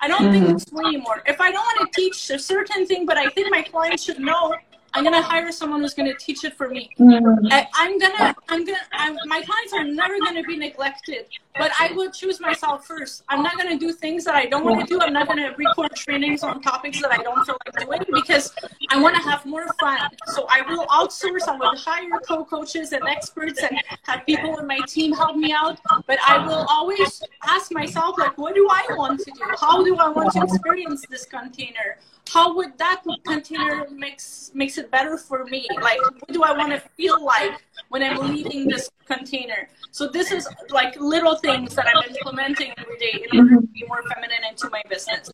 I 0.00 0.08
don't 0.08 0.22
mm-hmm. 0.22 0.46
think 0.46 0.62
it's 0.62 0.72
anymore. 0.72 1.22
If 1.26 1.40
I 1.40 1.50
don't 1.50 1.64
want 1.64 1.92
to 1.92 2.00
teach 2.00 2.30
a 2.30 2.38
certain 2.38 2.86
thing, 2.86 3.06
but 3.06 3.16
I 3.16 3.28
think 3.28 3.50
my 3.50 3.62
client 3.62 4.00
should 4.00 4.20
know 4.20 4.54
I'm 4.98 5.04
gonna 5.04 5.22
hire 5.22 5.52
someone 5.52 5.80
who's 5.80 5.94
gonna 5.94 6.16
teach 6.18 6.42
it 6.42 6.54
for 6.54 6.68
me. 6.68 6.90
Mm. 6.98 7.22
I, 7.52 7.68
am 7.86 7.98
gonna, 8.00 8.34
I'm 8.48 8.64
gonna, 8.64 8.78
I'm, 8.90 9.16
my 9.26 9.42
clients 9.42 9.72
are 9.72 9.84
never 9.84 10.18
gonna 10.18 10.42
be 10.42 10.56
neglected, 10.56 11.26
but 11.56 11.70
I 11.78 11.92
will 11.92 12.10
choose 12.10 12.40
myself 12.40 12.84
first. 12.84 13.22
I'm 13.28 13.44
not 13.44 13.56
gonna 13.56 13.78
do 13.78 13.92
things 13.92 14.24
that 14.24 14.34
I 14.34 14.46
don't 14.46 14.64
want 14.64 14.80
to 14.80 14.86
do. 14.86 15.00
I'm 15.00 15.12
not 15.12 15.28
gonna 15.28 15.54
record 15.56 15.94
trainings 15.94 16.42
on 16.42 16.60
topics 16.62 17.00
that 17.00 17.12
I 17.12 17.22
don't 17.22 17.44
feel 17.46 17.56
like 17.64 17.86
doing 17.86 18.00
because 18.12 18.52
I 18.90 19.00
want 19.00 19.14
to 19.14 19.22
have 19.22 19.46
more 19.46 19.66
fun. 19.78 20.00
So 20.26 20.48
I 20.50 20.62
will 20.62 20.84
outsource. 20.86 21.46
I 21.46 21.56
will 21.56 21.76
hire 21.76 22.18
co-coaches 22.26 22.92
and 22.92 23.06
experts 23.06 23.62
and 23.62 23.80
have 24.02 24.26
people 24.26 24.58
in 24.58 24.66
my 24.66 24.80
team 24.88 25.12
help 25.12 25.36
me 25.36 25.52
out. 25.52 25.78
But 26.08 26.18
I 26.26 26.44
will 26.44 26.66
always 26.68 27.22
ask 27.46 27.72
myself, 27.72 28.18
like, 28.18 28.36
what 28.36 28.56
do 28.56 28.66
I 28.68 28.84
want 28.96 29.20
to 29.20 29.30
do? 29.30 29.44
How 29.60 29.84
do 29.84 29.96
I 29.96 30.08
want 30.08 30.32
to 30.32 30.42
experience 30.42 31.06
this 31.08 31.24
container? 31.24 31.98
How 32.32 32.54
would 32.56 32.76
that 32.78 33.02
container 33.26 33.86
makes 33.90 34.50
makes 34.54 34.78
it 34.78 34.90
better 34.90 35.16
for 35.16 35.44
me? 35.44 35.66
Like 35.80 36.00
what 36.02 36.32
do 36.32 36.42
i 36.42 36.52
want 36.56 36.72
to 36.72 36.80
feel 36.96 37.22
like 37.24 37.62
when 37.88 38.02
i'm 38.02 38.18
leaving 38.32 38.68
this 38.68 38.90
container? 39.06 39.68
So 39.90 40.08
this 40.08 40.30
is 40.30 40.48
like 40.70 40.98
little 41.00 41.36
things 41.36 41.74
that 41.74 41.86
i'm 41.88 42.02
implementing 42.08 42.72
every 42.76 42.98
day 42.98 43.24
in 43.30 43.38
order 43.38 43.56
to 43.60 43.66
be 43.66 43.84
more 43.88 44.02
feminine 44.14 44.44
into 44.48 44.68
my 44.70 44.82
business. 44.88 45.30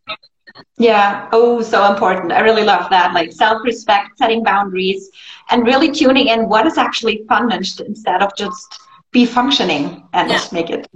Yeah 0.78 1.28
oh 1.32 1.62
so 1.62 1.90
important. 1.92 2.32
I 2.32 2.40
really 2.40 2.64
love 2.64 2.90
that 2.90 3.14
like 3.14 3.32
self-respect 3.32 4.18
setting 4.18 4.42
boundaries 4.42 5.10
and 5.50 5.66
really 5.66 5.90
tuning 5.90 6.28
in 6.28 6.48
what 6.48 6.66
is 6.66 6.78
actually 6.78 7.24
fun 7.28 7.52
instead 7.52 8.22
of 8.22 8.34
just 8.36 8.80
be 9.10 9.24
functioning 9.24 10.06
and 10.12 10.28
yeah. 10.28 10.36
just 10.36 10.52
make 10.52 10.70
it 10.70 10.86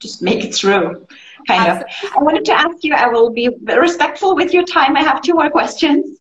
just 0.00 0.22
make 0.22 0.44
it 0.44 0.54
through 0.54 1.06
kind 1.46 1.70
of. 1.70 1.84
I 2.16 2.22
wanted 2.22 2.44
to 2.46 2.52
ask 2.52 2.82
you, 2.82 2.94
I 2.94 3.08
will 3.08 3.30
be 3.30 3.48
respectful 3.64 4.34
with 4.34 4.52
your 4.52 4.64
time. 4.64 4.96
I 4.96 5.02
have 5.02 5.22
two 5.22 5.34
more 5.34 5.50
questions. 5.50 6.18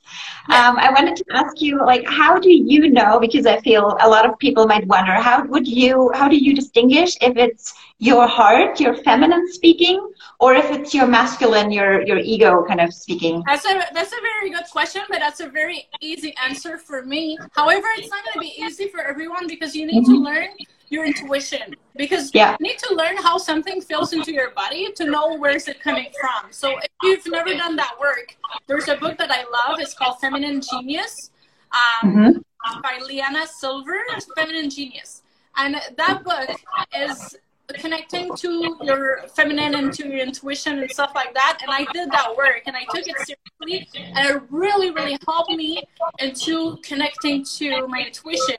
Um, 0.49 0.77
I 0.77 0.89
wanted 0.89 1.15
to 1.17 1.25
ask 1.31 1.61
you, 1.61 1.77
like, 1.85 2.07
how 2.07 2.39
do 2.39 2.49
you 2.49 2.89
know? 2.89 3.19
Because 3.19 3.45
I 3.45 3.59
feel 3.59 3.95
a 4.01 4.09
lot 4.09 4.27
of 4.27 4.37
people 4.39 4.65
might 4.65 4.87
wonder, 4.87 5.13
how 5.13 5.45
would 5.45 5.67
you, 5.67 6.11
how 6.15 6.27
do 6.27 6.37
you 6.37 6.55
distinguish 6.55 7.15
if 7.21 7.37
it's 7.37 7.73
your 7.99 8.27
heart, 8.27 8.79
your 8.79 8.95
feminine 8.95 9.51
speaking, 9.51 10.11
or 10.39 10.55
if 10.55 10.71
it's 10.71 10.93
your 10.93 11.05
masculine, 11.05 11.71
your 11.71 12.01
your 12.01 12.17
ego 12.17 12.65
kind 12.67 12.81
of 12.81 12.91
speaking? 12.93 13.43
That's 13.45 13.65
a 13.65 13.73
that's 13.93 14.11
a 14.11 14.21
very 14.21 14.49
good 14.49 14.65
question, 14.71 15.03
but 15.09 15.19
that's 15.19 15.39
a 15.39 15.49
very 15.49 15.87
easy 16.01 16.33
answer 16.43 16.79
for 16.79 17.05
me. 17.05 17.37
However, 17.51 17.87
it's 17.97 18.09
not 18.09 18.23
going 18.23 18.33
to 18.33 18.39
be 18.39 18.63
easy 18.63 18.87
for 18.87 19.01
everyone 19.01 19.47
because 19.47 19.75
you 19.75 19.85
need 19.85 20.03
mm-hmm. 20.03 20.13
to 20.13 20.29
learn 20.31 20.49
your 20.89 21.05
intuition 21.05 21.75
because 21.95 22.31
yeah. 22.33 22.55
you 22.59 22.67
need 22.67 22.77
to 22.79 22.95
learn 22.95 23.17
how 23.17 23.37
something 23.37 23.81
feels 23.81 24.13
into 24.13 24.31
your 24.31 24.51
body 24.51 24.91
to 24.93 25.05
know 25.05 25.35
where 25.37 25.55
is 25.55 25.67
it 25.67 25.79
coming 25.81 26.11
from. 26.19 26.51
So 26.51 26.77
if 26.77 26.89
you've 27.03 27.27
never 27.27 27.53
done 27.53 27.75
that 27.75 27.93
work, 27.99 28.35
there's 28.67 28.87
a 28.87 28.95
book 28.95 29.17
that 29.17 29.31
I 29.31 29.43
love. 29.43 29.79
It's 29.79 29.93
called 29.93 30.19
Feminine 30.19 30.61
Genius 30.61 31.31
um, 31.71 32.15
mm-hmm. 32.15 32.81
by 32.81 32.99
LiYana 32.99 33.47
Silver, 33.47 33.99
Feminine 34.35 34.69
Genius. 34.69 35.21
And 35.57 35.75
that 35.97 36.23
book 36.23 36.49
is 36.95 37.37
connecting 37.73 38.35
to 38.35 38.77
your 38.81 39.27
feminine 39.35 39.75
and 39.75 39.93
to 39.93 40.07
your 40.07 40.19
intuition 40.19 40.79
and 40.79 40.89
stuff 40.89 41.11
like 41.13 41.33
that. 41.33 41.59
And 41.61 41.69
I 41.71 41.85
did 41.93 42.11
that 42.11 42.35
work 42.35 42.63
and 42.65 42.75
I 42.75 42.83
took 42.85 43.07
it 43.07 43.15
seriously 43.17 43.87
and 44.15 44.27
it 44.27 44.41
really, 44.49 44.91
really 44.91 45.17
helped 45.27 45.51
me 45.51 45.83
into 46.19 46.77
connecting 46.83 47.43
to 47.43 47.87
my 47.87 48.05
intuition. 48.05 48.55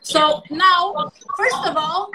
So 0.00 0.42
now, 0.50 1.12
first 1.36 1.66
of 1.66 1.76
all, 1.76 2.10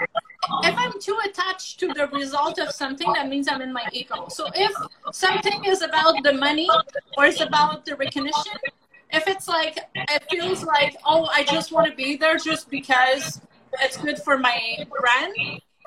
if 0.62 0.74
I'm 0.76 0.98
too 1.00 1.18
attached 1.24 1.80
to 1.80 1.88
the 1.88 2.08
result 2.08 2.58
of 2.58 2.70
something, 2.70 3.12
that 3.14 3.28
means 3.28 3.48
I'm 3.48 3.60
in 3.60 3.72
my 3.72 3.84
ego. 3.92 4.28
So 4.28 4.46
if 4.54 4.72
something 5.12 5.64
is 5.64 5.82
about 5.82 6.22
the 6.22 6.32
money 6.32 6.68
or 7.16 7.26
it's 7.26 7.40
about 7.40 7.84
the 7.84 7.96
recognition, 7.96 8.58
if 9.12 9.26
it's 9.26 9.48
like, 9.48 9.78
it 9.94 10.22
feels 10.30 10.62
like, 10.64 10.96
oh, 11.04 11.26
I 11.26 11.44
just 11.44 11.72
want 11.72 11.90
to 11.90 11.96
be 11.96 12.16
there 12.16 12.36
just 12.36 12.70
because 12.70 13.40
it's 13.80 13.96
good 13.96 14.18
for 14.18 14.38
my 14.38 14.86
brand, 14.98 15.34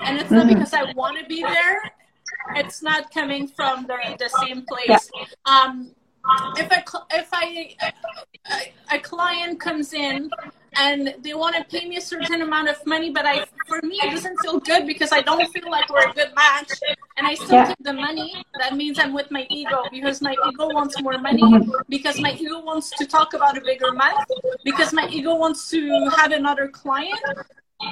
and 0.01 0.17
it's 0.19 0.31
not 0.31 0.45
mm-hmm. 0.45 0.55
because 0.55 0.73
I 0.73 0.91
want 0.93 1.19
to 1.19 1.25
be 1.25 1.41
there. 1.41 1.91
it's 2.55 2.81
not 2.81 3.11
coming 3.13 3.47
from 3.47 3.85
the, 3.87 3.97
the 4.19 4.29
same 4.45 4.65
place. 4.65 5.09
Um, 5.45 5.91
if 6.57 6.71
a 6.71 6.83
if 7.11 7.29
I 7.33 7.75
a, 8.49 8.95
a 8.95 8.99
client 8.99 9.59
comes 9.59 9.93
in 9.93 10.29
and 10.75 11.13
they 11.21 11.33
want 11.33 11.55
to 11.55 11.63
pay 11.65 11.87
me 11.87 11.97
a 11.97 12.01
certain 12.01 12.41
amount 12.41 12.67
of 12.67 12.83
money, 12.85 13.11
but 13.11 13.25
I 13.25 13.45
for 13.67 13.81
me 13.83 13.99
it 14.01 14.11
doesn't 14.11 14.37
feel 14.37 14.59
good 14.59 14.87
because 14.87 15.11
I 15.11 15.21
don't 15.21 15.47
feel 15.51 15.69
like 15.69 15.89
we're 15.89 16.09
a 16.09 16.13
good 16.13 16.33
match, 16.35 16.71
and 17.17 17.27
I 17.27 17.35
still 17.35 17.55
yeah. 17.55 17.65
take 17.65 17.77
the 17.81 17.93
money. 17.93 18.43
That 18.59 18.75
means 18.75 18.99
I'm 18.99 19.13
with 19.13 19.29
my 19.31 19.45
ego 19.49 19.83
because 19.91 20.21
my 20.21 20.35
ego 20.47 20.69
wants 20.73 20.99
more 21.01 21.17
money, 21.17 21.43
because 21.89 22.19
my 22.19 22.33
ego 22.33 22.61
wants 22.61 22.89
to 22.91 23.05
talk 23.05 23.33
about 23.33 23.57
a 23.57 23.61
bigger 23.61 23.91
month, 23.91 24.27
because 24.63 24.93
my 24.93 25.07
ego 25.09 25.35
wants 25.35 25.69
to 25.71 26.09
have 26.17 26.31
another 26.31 26.67
client. 26.67 27.19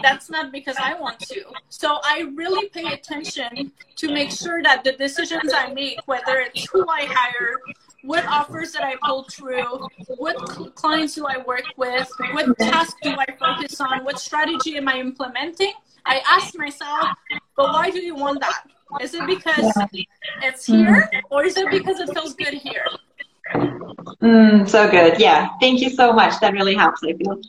That's 0.02 0.30
not 0.30 0.54
because 0.54 0.78
I 0.78 0.94
want 0.94 1.20
to. 1.20 1.44
So 1.68 2.00
I 2.04 2.32
really 2.34 2.70
pay 2.70 2.94
attention 2.94 3.74
to 3.98 4.14
make 4.14 4.32
sure 4.32 4.64
that 4.64 4.86
the 4.86 4.94
decisions 4.94 5.52
I 5.54 5.74
make, 5.74 6.00
whether 6.08 6.40
it's 6.40 6.66
who 6.70 6.88
I 6.88 7.06
hire, 7.10 7.60
what 8.04 8.26
offers 8.26 8.72
that 8.74 8.84
I 8.84 8.96
pull 9.04 9.26
through, 9.30 9.88
what 10.18 10.36
clients 10.76 11.16
do 11.16 11.26
I 11.26 11.38
work 11.38 11.66
with, 11.78 12.10
what 12.34 12.58
tasks 12.58 13.00
do 13.02 13.16
I 13.18 13.26
focus 13.40 13.80
on, 13.80 14.04
what 14.04 14.20
strategy 14.20 14.78
am 14.78 14.88
I 14.88 15.00
implementing. 15.00 15.74
I 16.06 16.22
ask 16.28 16.58
myself, 16.58 17.10
but 17.56 17.72
why 17.74 17.92
do 17.92 18.00
you 18.00 18.16
want 18.16 18.42
that? 18.42 18.64
Is 19.00 19.14
it 19.14 19.26
because 19.28 19.72
it's 20.42 20.66
here 20.66 21.10
or 21.30 21.46
is 21.46 21.56
it 21.58 21.70
because 21.70 22.00
it 22.00 22.14
feels 22.14 22.34
good 22.34 22.56
here? 22.56 22.86
Mm, 24.22 24.68
so 24.68 24.90
good. 24.90 25.20
Yeah. 25.20 25.50
Thank 25.60 25.82
you 25.82 25.90
so 25.90 26.12
much. 26.12 26.40
That 26.42 26.54
really 26.54 26.76
helps, 26.76 27.02
I 27.04 27.14
feel. 27.14 27.42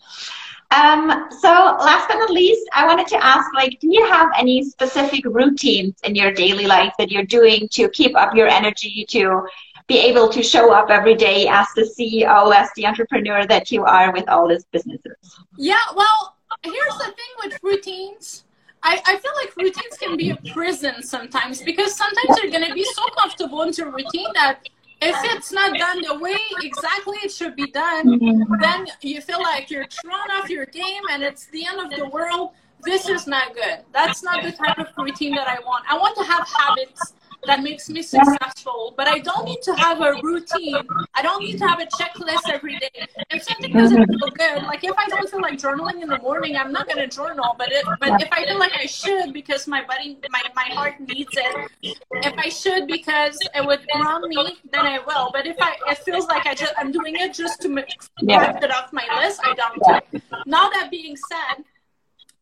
Um, 0.73 1.29
so 1.41 1.49
last 1.49 2.09
but 2.09 2.17
not 2.17 2.31
least, 2.31 2.67
I 2.75 2.87
wanted 2.87 3.07
to 3.09 3.23
ask, 3.23 3.53
like, 3.55 3.79
do 3.79 3.89
you 3.93 4.07
have 4.07 4.31
any 4.39 4.65
specific 4.65 5.25
routines 5.27 6.01
in 6.03 6.15
your 6.15 6.33
daily 6.33 6.67
life 6.67 6.95
that 6.99 7.11
you're 7.11 7.27
doing 7.27 7.69
to 7.73 7.91
keep 7.91 8.17
up 8.17 8.35
your 8.35 8.49
energy, 8.49 9.05
to 9.11 9.47
be 9.93 9.99
able 9.99 10.29
to 10.29 10.43
show 10.43 10.73
up 10.73 10.89
every 10.89 11.15
day 11.15 11.47
as 11.49 11.67
the 11.77 11.83
CEO, 11.83 12.55
as 12.55 12.71
the 12.77 12.87
entrepreneur 12.87 13.47
that 13.47 13.71
you 13.71 13.85
are 13.85 14.11
with 14.11 14.27
all 14.29 14.49
these 14.49 14.65
businesses? 14.73 15.17
Yeah, 15.59 15.85
well, 15.95 16.37
here's 16.63 16.97
the 17.05 17.13
thing 17.19 17.33
with 17.43 17.59
routines. 17.63 18.45
I, 18.83 19.01
I 19.07 19.17
feel 19.17 19.33
like 19.41 19.55
routines 19.55 19.97
can 20.01 20.17
be 20.17 20.31
a 20.31 20.37
prison 20.53 21.03
sometimes 21.03 21.63
because 21.63 21.95
sometimes 21.95 22.39
you're 22.39 22.51
going 22.51 22.67
to 22.67 22.75
be 22.75 22.85
so 22.85 23.05
comfortable 23.19 23.63
into 23.63 23.85
a 23.87 23.91
routine 23.91 24.31
that 24.35 24.61
if 25.03 25.17
it's 25.37 25.53
not 25.53 25.77
done 25.77 26.01
the 26.01 26.19
way 26.19 26.39
exactly 26.63 27.19
it 27.23 27.31
should 27.31 27.55
be 27.55 27.71
done, 27.71 28.19
mm-hmm. 28.19 28.61
then 28.61 28.87
you 29.03 29.21
feel 29.21 29.43
like 29.43 29.71
you're 29.71 29.87
thrown 29.87 30.31
off 30.37 30.49
your 30.49 30.67
game 30.67 31.03
and 31.11 31.23
it's 31.23 31.47
the 31.47 31.67
end 31.67 31.81
of 31.81 31.91
the 31.99 32.09
world. 32.09 32.53
This 32.83 33.09
is 33.09 33.27
not 33.27 33.55
good. 33.55 33.81
That's 33.93 34.23
not 34.23 34.43
the 34.43 34.53
type 34.53 34.79
of 34.79 34.89
routine 34.97 35.35
that 35.35 35.49
I 35.49 35.59
want. 35.65 35.85
I 35.89 35.99
want 35.99 36.17
to 36.17 36.25
have 36.25 36.49
habits 36.49 37.15
that 37.47 37.63
makes 37.63 37.89
me 37.89 38.03
successful. 38.03 38.95
But 38.97 39.09
I 39.09 39.19
don't 39.19 39.45
need 39.45 39.63
to 39.63 39.75
have 39.75 40.01
a 40.01 40.15
routine. 40.23 40.77
I 41.15 41.23
don't 41.23 41.43
need 41.43 41.59
to 41.59 41.67
have 41.67 41.81
a 41.81 41.87
checklist 41.87 42.49
every 42.49 42.79
day. 42.79 42.91
If 43.31 43.43
something 43.43 43.73
doesn't 43.73 43.99
mm-hmm. 43.99 44.19
feel 44.19 44.31
good, 44.31 44.63
like 44.65 44.85
if 44.85 44.93
I 44.97 45.07
don't 45.09 45.29
feel 45.29 45.41
like 45.41 45.59
journaling 45.59 46.03
in 46.03 46.09
the 46.09 46.19
morning, 46.19 46.57
I'm 46.57 46.73
not 46.73 46.89
gonna 46.89 47.07
journal. 47.07 47.55
But 47.59 47.73
it, 47.73 47.85
but 48.01 48.21
if 48.21 48.29
I 48.33 48.45
feel 48.47 48.59
like 48.59 48.73
I 48.75 48.87
should 48.87 49.33
because 49.33 49.67
my 49.67 49.85
body, 49.85 50.19
my, 50.31 50.43
my 50.55 50.75
heart 50.75 51.01
needs 51.01 51.31
it, 51.33 51.71
if 51.83 52.35
I 52.39 52.49
should 52.49 52.87
because 52.87 53.39
it 53.55 53.65
would 53.65 53.87
ground 53.89 54.25
me, 54.29 54.57
then 54.71 54.87
I 54.87 54.99
will. 54.99 55.31
But 55.33 55.47
if 55.47 55.57
I 55.61 55.77
it 55.89 55.99
feels 55.99 56.27
like 56.27 56.47
I 56.47 56.55
just 56.55 56.75
I'm 56.79 56.93
doing 56.93 57.17
it 57.17 57.35
just 57.35 57.61
to 57.63 57.69
make 57.69 57.97
yeah. 58.21 58.59
it 58.63 58.71
off 58.71 58.93
my 58.93 59.07
list, 59.21 59.41
I 59.45 59.55
don't. 59.55 60.13
Now 60.47 60.69
that 60.71 60.91
being 60.91 61.17
said, 61.17 61.65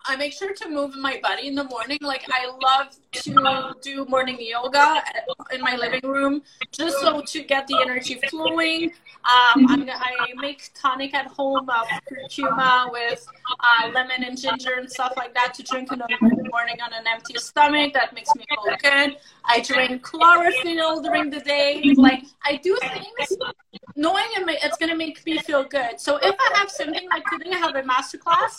I 0.07 0.17
make 0.17 0.33
sure 0.33 0.55
to 0.55 0.69
move 0.69 0.97
my 0.97 1.21
body 1.23 1.49
in 1.49 1.55
the 1.55 1.65
morning. 1.65 1.99
Like 2.01 2.25
I 2.31 2.47
love 2.47 2.97
to 3.13 3.75
do 3.83 4.05
morning 4.07 4.39
yoga 4.41 5.03
in 5.53 5.61
my 5.61 5.77
living 5.77 6.09
room, 6.09 6.43
just 6.73 6.99
so 7.01 7.21
to 7.21 7.43
get 7.43 7.67
the 7.67 7.81
energy 7.83 8.21
flowing. 8.29 8.93
Um, 9.23 9.67
i 9.69 10.33
make 10.41 10.71
tonic 10.75 11.13
at 11.13 11.27
home 11.27 11.69
of 11.69 11.87
curcuma 12.09 12.91
with 12.91 13.27
uh, 13.61 13.89
lemon 13.89 14.25
and 14.25 14.41
ginger 14.41 14.75
and 14.79 14.91
stuff 14.91 15.13
like 15.17 15.35
that 15.35 15.53
to 15.55 15.63
drink 15.63 15.93
in 15.93 15.99
the 15.99 16.49
morning 16.51 16.81
on 16.81 16.93
an 16.95 17.05
empty 17.07 17.35
stomach. 17.37 17.93
That 17.93 18.15
makes 18.15 18.35
me 18.35 18.45
feel 18.49 18.77
good. 18.83 19.17
I 19.45 19.61
drink 19.61 20.03
chlorophyll 20.03 21.03
during 21.03 21.29
the 21.29 21.41
day. 21.41 21.93
Like 21.97 22.25
I 22.45 22.57
do 22.57 22.79
things 22.81 23.37
knowing 23.97 24.25
it's 24.37 24.77
going 24.79 24.91
to 24.91 24.97
make 24.97 25.25
me 25.27 25.39
feel 25.39 25.65
good. 25.65 26.01
So 26.01 26.17
if 26.17 26.35
I 26.39 26.59
have 26.59 26.71
something 26.71 27.07
like 27.11 27.25
today, 27.27 27.51
I 27.53 27.59
have 27.59 27.77
a 27.77 27.83
master 27.85 28.19
class 28.19 28.59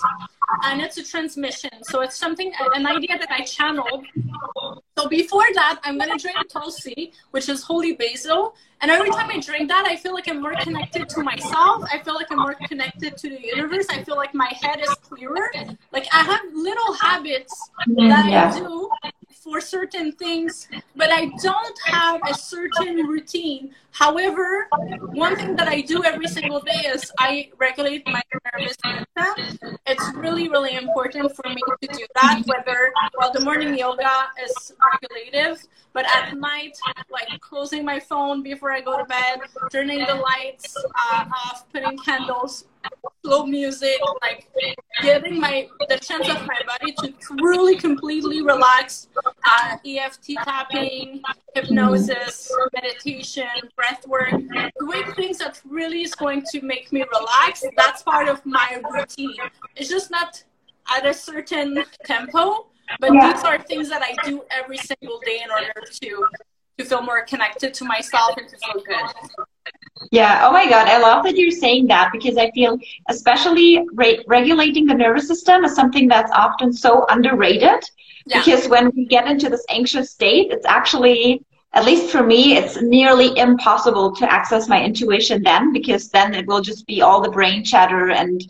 and 0.63 0.81
it's 0.81 0.97
a 0.97 1.03
transmission. 1.31 1.71
So 1.83 2.01
it's 2.01 2.17
something, 2.17 2.51
an 2.75 2.85
idea 2.85 3.17
that 3.17 3.31
I 3.31 3.43
channeled. 3.43 4.05
So 4.97 5.07
before 5.07 5.45
that, 5.53 5.79
I'm 5.83 5.97
going 5.97 6.11
to 6.11 6.17
drink 6.17 6.37
Tulsi, 6.49 7.13
which 7.31 7.49
is 7.49 7.63
holy 7.63 7.93
basil. 7.93 8.55
And 8.81 8.89
every 8.89 9.11
time 9.11 9.29
I 9.29 9.39
drink 9.39 9.67
that, 9.69 9.85
I 9.85 9.95
feel 9.95 10.13
like 10.13 10.27
I'm 10.27 10.41
more 10.41 10.55
connected 10.55 11.07
to 11.09 11.23
myself. 11.23 11.83
I 11.91 11.99
feel 11.99 12.15
like 12.15 12.31
I'm 12.31 12.39
more 12.39 12.55
connected 12.67 13.17
to 13.17 13.29
the 13.29 13.39
universe. 13.39 13.87
I 13.89 14.03
feel 14.03 14.15
like 14.15 14.33
my 14.33 14.51
head 14.61 14.79
is 14.81 14.89
clearer. 15.07 15.51
Like 15.91 16.07
I 16.11 16.23
have 16.23 16.41
little 16.53 16.93
habits 16.93 17.53
that 17.87 18.25
yeah. 18.29 18.53
I 18.53 18.59
do 18.59 18.89
for 19.33 19.61
certain 19.61 20.11
things, 20.11 20.67
but 20.95 21.11
I 21.11 21.31
don't 21.41 21.79
have 21.85 22.21
a 22.27 22.33
certain 22.33 23.07
routine. 23.07 23.73
However, 23.91 24.67
one 25.13 25.35
thing 25.35 25.55
that 25.57 25.67
I 25.67 25.81
do 25.81 26.03
every 26.03 26.27
single 26.27 26.61
day 26.61 26.83
is 26.87 27.11
I 27.19 27.49
regulate 27.57 28.07
my 28.07 28.21
nervous 28.53 28.77
system. 28.85 29.79
It's 29.85 30.13
really, 30.15 30.47
really 30.47 30.75
important 30.75 31.35
for 31.35 31.47
me 31.49 31.61
to 31.81 31.87
do 31.87 32.05
that, 32.15 32.43
whether, 32.45 32.93
well, 33.19 33.31
the 33.33 33.41
morning 33.41 33.77
yoga 33.77 34.27
is 34.43 34.73
regulative, 34.93 35.67
but 35.93 36.05
at 36.05 36.37
night, 36.37 36.77
like 37.09 37.39
closing 37.41 37.83
my 37.83 37.99
phone 37.99 38.41
before 38.41 38.71
I 38.71 38.81
go 38.81 38.97
to 38.97 39.05
bed, 39.05 39.41
turning 39.71 40.05
the 40.05 40.15
lights 40.15 40.75
uh, 41.11 41.25
off, 41.45 41.65
putting 41.73 41.97
candles, 41.97 42.65
slow 43.23 43.45
music, 43.45 43.99
like 44.21 44.49
giving 45.01 45.39
my 45.39 45.67
the 45.89 45.97
chance 45.97 46.27
of 46.29 46.45
my 46.47 46.59
body 46.65 46.93
to 46.99 47.11
truly 47.19 47.75
completely 47.75 48.41
relax. 48.41 49.07
Uh, 49.43 49.77
EFT 49.85 50.35
tapping, 50.43 51.21
hypnosis, 51.55 52.51
meditation, 52.73 53.47
breath 53.75 54.07
work, 54.07 54.31
doing 54.79 55.03
things 55.15 55.37
that 55.39 55.61
really 55.65 56.01
is 56.01 56.15
going 56.15 56.43
to 56.51 56.61
make 56.61 56.91
me 56.91 57.03
relax. 57.11 57.63
That's 57.77 58.03
part 58.03 58.27
of 58.27 58.45
my 58.45 58.81
routine. 58.91 59.35
It's 59.75 59.89
just 59.89 60.11
not 60.11 60.43
at 60.95 61.05
a 61.05 61.13
certain 61.13 61.83
tempo, 62.05 62.67
but 62.99 63.13
yeah. 63.13 63.33
these 63.33 63.43
are 63.43 63.61
things 63.61 63.89
that 63.89 64.01
I 64.01 64.15
do 64.27 64.43
every 64.51 64.77
single 64.77 65.19
day 65.25 65.41
in 65.43 65.51
order 65.51 65.73
to 65.91 66.27
to 66.77 66.85
feel 66.85 67.01
more 67.01 67.23
connected 67.25 67.73
to 67.75 67.85
myself 67.85 68.35
and 68.37 68.47
to 68.47 68.57
feel 68.57 68.83
good. 68.83 69.45
Yeah. 70.11 70.41
Oh 70.43 70.51
my 70.51 70.67
God. 70.69 70.87
I 70.87 70.99
love 70.99 71.23
that 71.23 71.37
you're 71.37 71.51
saying 71.51 71.87
that 71.87 72.11
because 72.11 72.37
I 72.37 72.51
feel, 72.51 72.77
especially 73.07 73.85
re- 73.93 74.23
regulating 74.27 74.85
the 74.85 74.93
nervous 74.93 75.27
system 75.27 75.63
is 75.63 75.73
something 75.73 76.07
that's 76.07 76.31
often 76.33 76.73
so 76.73 77.05
underrated. 77.09 77.83
Yeah. 78.25 78.43
Because 78.43 78.67
when 78.67 78.91
we 78.95 79.05
get 79.05 79.27
into 79.27 79.49
this 79.49 79.65
anxious 79.69 80.11
state, 80.11 80.51
it's 80.51 80.65
actually, 80.65 81.43
at 81.73 81.85
least 81.85 82.11
for 82.11 82.23
me, 82.23 82.57
it's 82.57 82.81
nearly 82.81 83.37
impossible 83.37 84.13
to 84.17 84.31
access 84.31 84.67
my 84.67 84.83
intuition 84.83 85.41
then 85.43 85.71
because 85.71 86.09
then 86.09 86.35
it 86.35 86.45
will 86.45 86.61
just 86.61 86.85
be 86.85 87.01
all 87.01 87.21
the 87.21 87.31
brain 87.31 87.63
chatter 87.63 88.11
and 88.11 88.43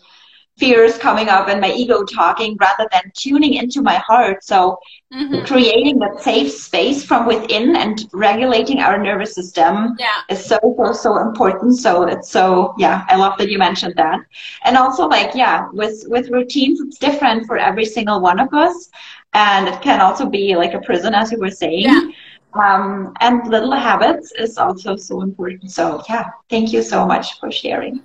fears 0.58 0.98
coming 0.98 1.28
up 1.28 1.48
and 1.48 1.60
my 1.60 1.72
ego 1.72 2.04
talking 2.04 2.56
rather 2.60 2.88
than 2.92 3.02
tuning 3.14 3.54
into 3.54 3.82
my 3.82 3.96
heart. 3.96 4.44
So 4.44 4.78
mm-hmm. 5.12 5.44
creating 5.44 5.98
that 6.00 6.20
safe 6.20 6.52
space 6.52 7.04
from 7.04 7.26
within 7.26 7.76
and 7.76 8.08
regulating 8.12 8.78
our 8.78 8.98
nervous 8.98 9.34
system 9.34 9.96
yeah. 9.98 10.20
is 10.28 10.44
so, 10.44 10.58
so, 10.76 10.92
so 10.92 11.18
important. 11.18 11.76
So 11.76 12.02
it's 12.04 12.30
so, 12.30 12.74
yeah, 12.78 13.04
I 13.08 13.16
love 13.16 13.38
that 13.38 13.50
you 13.50 13.58
mentioned 13.58 13.94
that. 13.96 14.20
And 14.64 14.76
also 14.76 15.08
like, 15.08 15.34
yeah, 15.34 15.68
with, 15.72 16.04
with 16.08 16.28
routines, 16.30 16.80
it's 16.80 16.98
different 16.98 17.46
for 17.46 17.56
every 17.56 17.86
single 17.86 18.20
one 18.20 18.38
of 18.38 18.52
us. 18.52 18.90
And 19.34 19.68
it 19.68 19.80
can 19.80 20.00
also 20.00 20.26
be 20.26 20.54
like 20.56 20.74
a 20.74 20.80
prison, 20.80 21.14
as 21.14 21.32
you 21.32 21.38
were 21.38 21.50
saying. 21.50 21.84
Yeah. 21.84 22.10
Um, 22.54 23.14
and 23.20 23.48
little 23.48 23.72
habits 23.72 24.30
is 24.32 24.58
also 24.58 24.96
so 24.96 25.22
important. 25.22 25.70
So 25.70 26.02
yeah, 26.08 26.28
thank 26.50 26.70
you 26.72 26.82
so 26.82 27.06
much 27.06 27.40
for 27.40 27.50
sharing. 27.50 28.02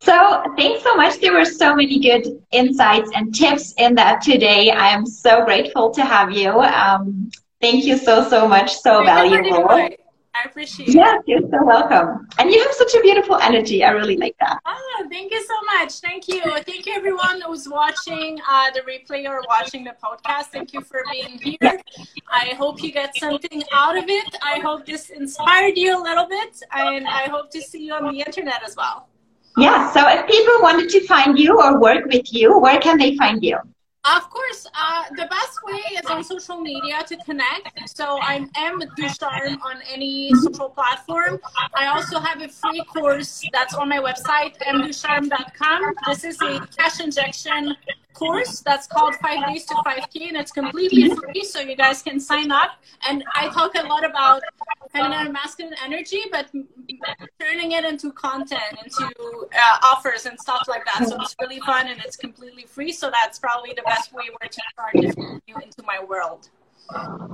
So 0.00 0.42
thanks 0.56 0.82
so 0.82 0.94
much. 0.96 1.20
There 1.20 1.32
were 1.32 1.44
so 1.44 1.74
many 1.74 1.98
good 2.00 2.42
insights 2.52 3.10
and 3.14 3.34
tips 3.34 3.74
in 3.78 3.94
that 3.94 4.22
today. 4.22 4.70
I 4.70 4.88
am 4.88 5.06
so 5.06 5.44
grateful 5.44 5.90
to 5.92 6.02
have 6.02 6.30
you. 6.32 6.50
Um, 6.50 7.30
thank 7.60 7.84
you 7.84 7.96
so, 7.96 8.28
so 8.28 8.48
much. 8.48 8.76
So 8.76 9.04
valuable. 9.04 9.88
I 10.32 10.48
appreciate 10.48 10.90
it. 10.90 10.94
Yes, 10.94 11.22
you're 11.26 11.40
so 11.40 11.64
welcome. 11.64 12.28
And 12.38 12.50
you 12.50 12.62
have 12.62 12.72
such 12.72 12.94
a 12.94 13.00
beautiful 13.00 13.36
energy. 13.36 13.82
I 13.82 13.90
really 13.90 14.16
like 14.16 14.36
that. 14.38 14.60
Oh, 14.64 15.06
thank 15.10 15.32
you 15.32 15.44
so 15.44 15.54
much. 15.78 15.94
Thank 15.94 16.28
you. 16.28 16.40
Thank 16.42 16.86
you, 16.86 16.94
everyone 16.94 17.40
who's 17.40 17.68
watching 17.68 18.38
uh, 18.48 18.70
the 18.70 18.80
replay 18.82 19.28
or 19.28 19.42
watching 19.48 19.82
the 19.82 19.94
podcast. 20.02 20.46
Thank 20.46 20.72
you 20.72 20.82
for 20.82 21.02
being 21.10 21.38
here. 21.38 21.80
I 22.30 22.54
hope 22.56 22.82
you 22.82 22.92
get 22.92 23.16
something 23.16 23.62
out 23.72 23.98
of 23.98 24.04
it. 24.06 24.36
I 24.42 24.60
hope 24.60 24.86
this 24.86 25.10
inspired 25.10 25.76
you 25.76 26.00
a 26.00 26.00
little 26.00 26.28
bit, 26.28 26.62
and 26.72 27.08
I 27.08 27.28
hope 27.28 27.50
to 27.50 27.60
see 27.60 27.86
you 27.86 27.94
on 27.94 28.12
the 28.12 28.20
internet 28.20 28.62
as 28.64 28.76
well. 28.76 29.08
Yeah, 29.56 29.92
so 29.92 30.06
if 30.08 30.28
people 30.28 30.54
wanted 30.62 30.88
to 30.90 31.06
find 31.06 31.38
you 31.38 31.60
or 31.60 31.80
work 31.80 32.04
with 32.06 32.32
you, 32.32 32.56
where 32.58 32.78
can 32.78 32.98
they 32.98 33.16
find 33.16 33.42
you? 33.42 33.58
Of 34.04 34.30
course, 34.30 34.66
uh, 34.74 35.04
the 35.10 35.26
best 35.26 35.58
way 35.66 35.82
is 35.98 36.06
on 36.06 36.24
social 36.24 36.58
media 36.58 37.04
to 37.06 37.16
connect. 37.18 37.86
So 37.86 38.18
I'm 38.22 38.48
M 38.56 38.80
Ducharme 38.96 39.60
on 39.60 39.82
any 39.92 40.32
social 40.36 40.70
platform. 40.70 41.38
I 41.74 41.86
also 41.88 42.18
have 42.18 42.40
a 42.40 42.48
free 42.48 42.82
course 42.84 43.46
that's 43.52 43.74
on 43.74 43.90
my 43.90 43.98
website, 43.98 44.56
mducharme.com. 44.66 45.94
This 46.06 46.24
is 46.24 46.40
a 46.40 46.66
cash 46.78 47.00
injection 47.00 47.76
course 48.14 48.60
that's 48.60 48.86
called 48.86 49.14
Five 49.16 49.46
Days 49.46 49.64
to 49.66 49.74
5K, 49.74 50.28
and 50.28 50.36
it's 50.36 50.52
completely 50.52 51.10
free, 51.14 51.44
so 51.44 51.60
you 51.60 51.76
guys 51.76 52.02
can 52.02 52.20
sign 52.20 52.50
up. 52.50 52.72
And 53.08 53.24
I 53.34 53.48
talk 53.48 53.74
a 53.76 53.86
lot 53.86 54.04
about 54.04 54.42
feminine 54.92 55.26
and 55.26 55.32
masculine 55.32 55.74
energy, 55.84 56.22
but 56.30 56.50
turning 57.40 57.72
it 57.72 57.84
into 57.84 58.12
content, 58.12 58.62
into 58.84 59.48
uh, 59.54 59.78
offers 59.82 60.26
and 60.26 60.38
stuff 60.38 60.64
like 60.68 60.84
that. 60.86 61.08
So 61.08 61.20
it's 61.20 61.36
really 61.40 61.60
fun 61.60 61.88
and 61.88 62.00
it's 62.04 62.16
completely 62.16 62.64
free. 62.64 62.92
So 62.92 63.10
that's 63.10 63.38
probably 63.38 63.72
the 63.74 63.82
best 63.82 64.12
way 64.12 64.24
where 64.40 64.48
to 64.48 64.60
start 64.72 64.94
you 65.46 65.54
into 65.56 65.82
my 65.84 66.02
world. 66.02 66.48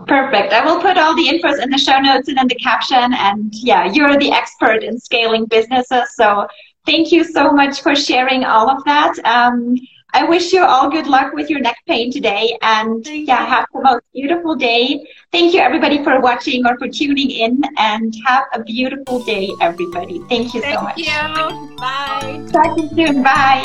Perfect. 0.07 0.53
I 0.53 0.65
will 0.65 0.81
put 0.81 0.99
all 0.99 1.17
the 1.17 1.29
infos 1.29 1.63
in 1.63 1.71
the 1.71 1.79
show 1.79 1.99
notes 1.99 2.29
and 2.29 2.39
in 2.39 2.47
the 2.47 2.55
caption. 2.57 3.15
And 3.15 3.55
yeah, 3.55 3.91
you're 3.91 4.19
the 4.19 4.31
expert 4.31 4.85
in 4.85 4.99
scaling 4.99 5.47
businesses. 5.47 6.15
So 6.15 6.47
thank 6.85 7.11
you 7.11 7.25
so 7.25 7.53
much 7.53 7.81
for 7.81 7.97
sharing 7.97 8.45
all 8.45 8.69
of 8.69 8.85
that. 8.85 9.19
Um, 9.25 9.77
I 10.17 10.23
wish 10.23 10.51
you 10.51 10.65
all 10.65 10.89
good 10.89 11.07
luck 11.07 11.35
with 11.35 11.51
your 11.51 11.61
neck 11.61 11.77
pain 11.87 12.11
today 12.11 12.57
and 12.63 13.05
Thank 13.05 13.29
yeah, 13.29 13.43
you. 13.43 13.51
have 13.51 13.67
the 13.75 13.83
most 13.83 14.03
beautiful 14.15 14.55
day. 14.55 15.05
Thank 15.31 15.53
you 15.53 15.61
everybody 15.61 16.03
for 16.03 16.21
watching 16.23 16.67
or 16.67 16.79
for 16.79 16.89
tuning 16.89 17.31
in 17.31 17.61
and 17.77 18.17
have 18.25 18.45
a 18.55 18.63
beautiful 18.63 19.23
day, 19.25 19.51
everybody. 19.61 20.21
Thank 20.31 20.55
you 20.55 20.63
Thank 20.63 20.75
so 20.75 20.85
much. 20.85 21.05
Thank 21.05 21.61
you. 21.61 21.77
Bye. 21.77 22.47
Talk 22.51 22.77
to 22.79 22.83
you 22.83 23.07
soon. 23.09 23.23
Bye. 23.23 23.63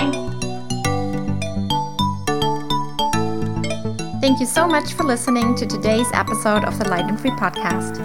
Thank 4.20 4.42
you 4.42 4.46
so 4.46 4.68
much 4.68 4.92
for 4.92 5.06
listening 5.06 5.56
to 5.56 5.66
today's 5.66 6.12
episode 6.12 6.66
of 6.66 6.78
the 6.78 6.90
Light 6.90 7.06
and 7.06 7.18
Free 7.18 7.32
podcast. 7.32 7.96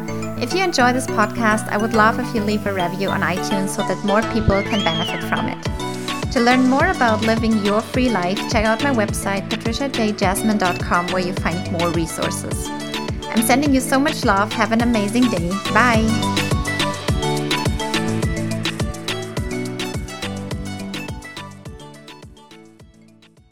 If 0.40 0.54
you 0.54 0.62
enjoy 0.62 0.92
this 0.92 1.08
podcast, 1.08 1.66
I 1.66 1.78
would 1.78 1.94
love 1.94 2.20
if 2.20 2.32
you 2.32 2.42
leave 2.44 2.64
a 2.64 2.72
review 2.72 3.08
on 3.08 3.22
iTunes 3.22 3.70
so 3.70 3.82
that 3.82 4.04
more 4.04 4.22
people 4.32 4.62
can 4.62 4.84
benefit 4.84 5.24
from 5.28 5.48
it. 5.48 5.95
To 6.36 6.42
learn 6.42 6.68
more 6.68 6.88
about 6.88 7.22
living 7.22 7.64
your 7.64 7.80
free 7.80 8.10
life, 8.10 8.36
check 8.52 8.66
out 8.66 8.82
my 8.82 8.92
website, 8.92 9.48
patriciajasmine.com, 9.48 11.06
where 11.06 11.22
you 11.22 11.32
find 11.32 11.72
more 11.72 11.90
resources. 11.92 12.68
I'm 13.30 13.40
sending 13.40 13.72
you 13.72 13.80
so 13.80 13.98
much 13.98 14.22
love. 14.22 14.52
Have 14.52 14.72
an 14.72 14.82
amazing 14.82 15.30
day. 15.30 15.48
Bye. 15.72 16.44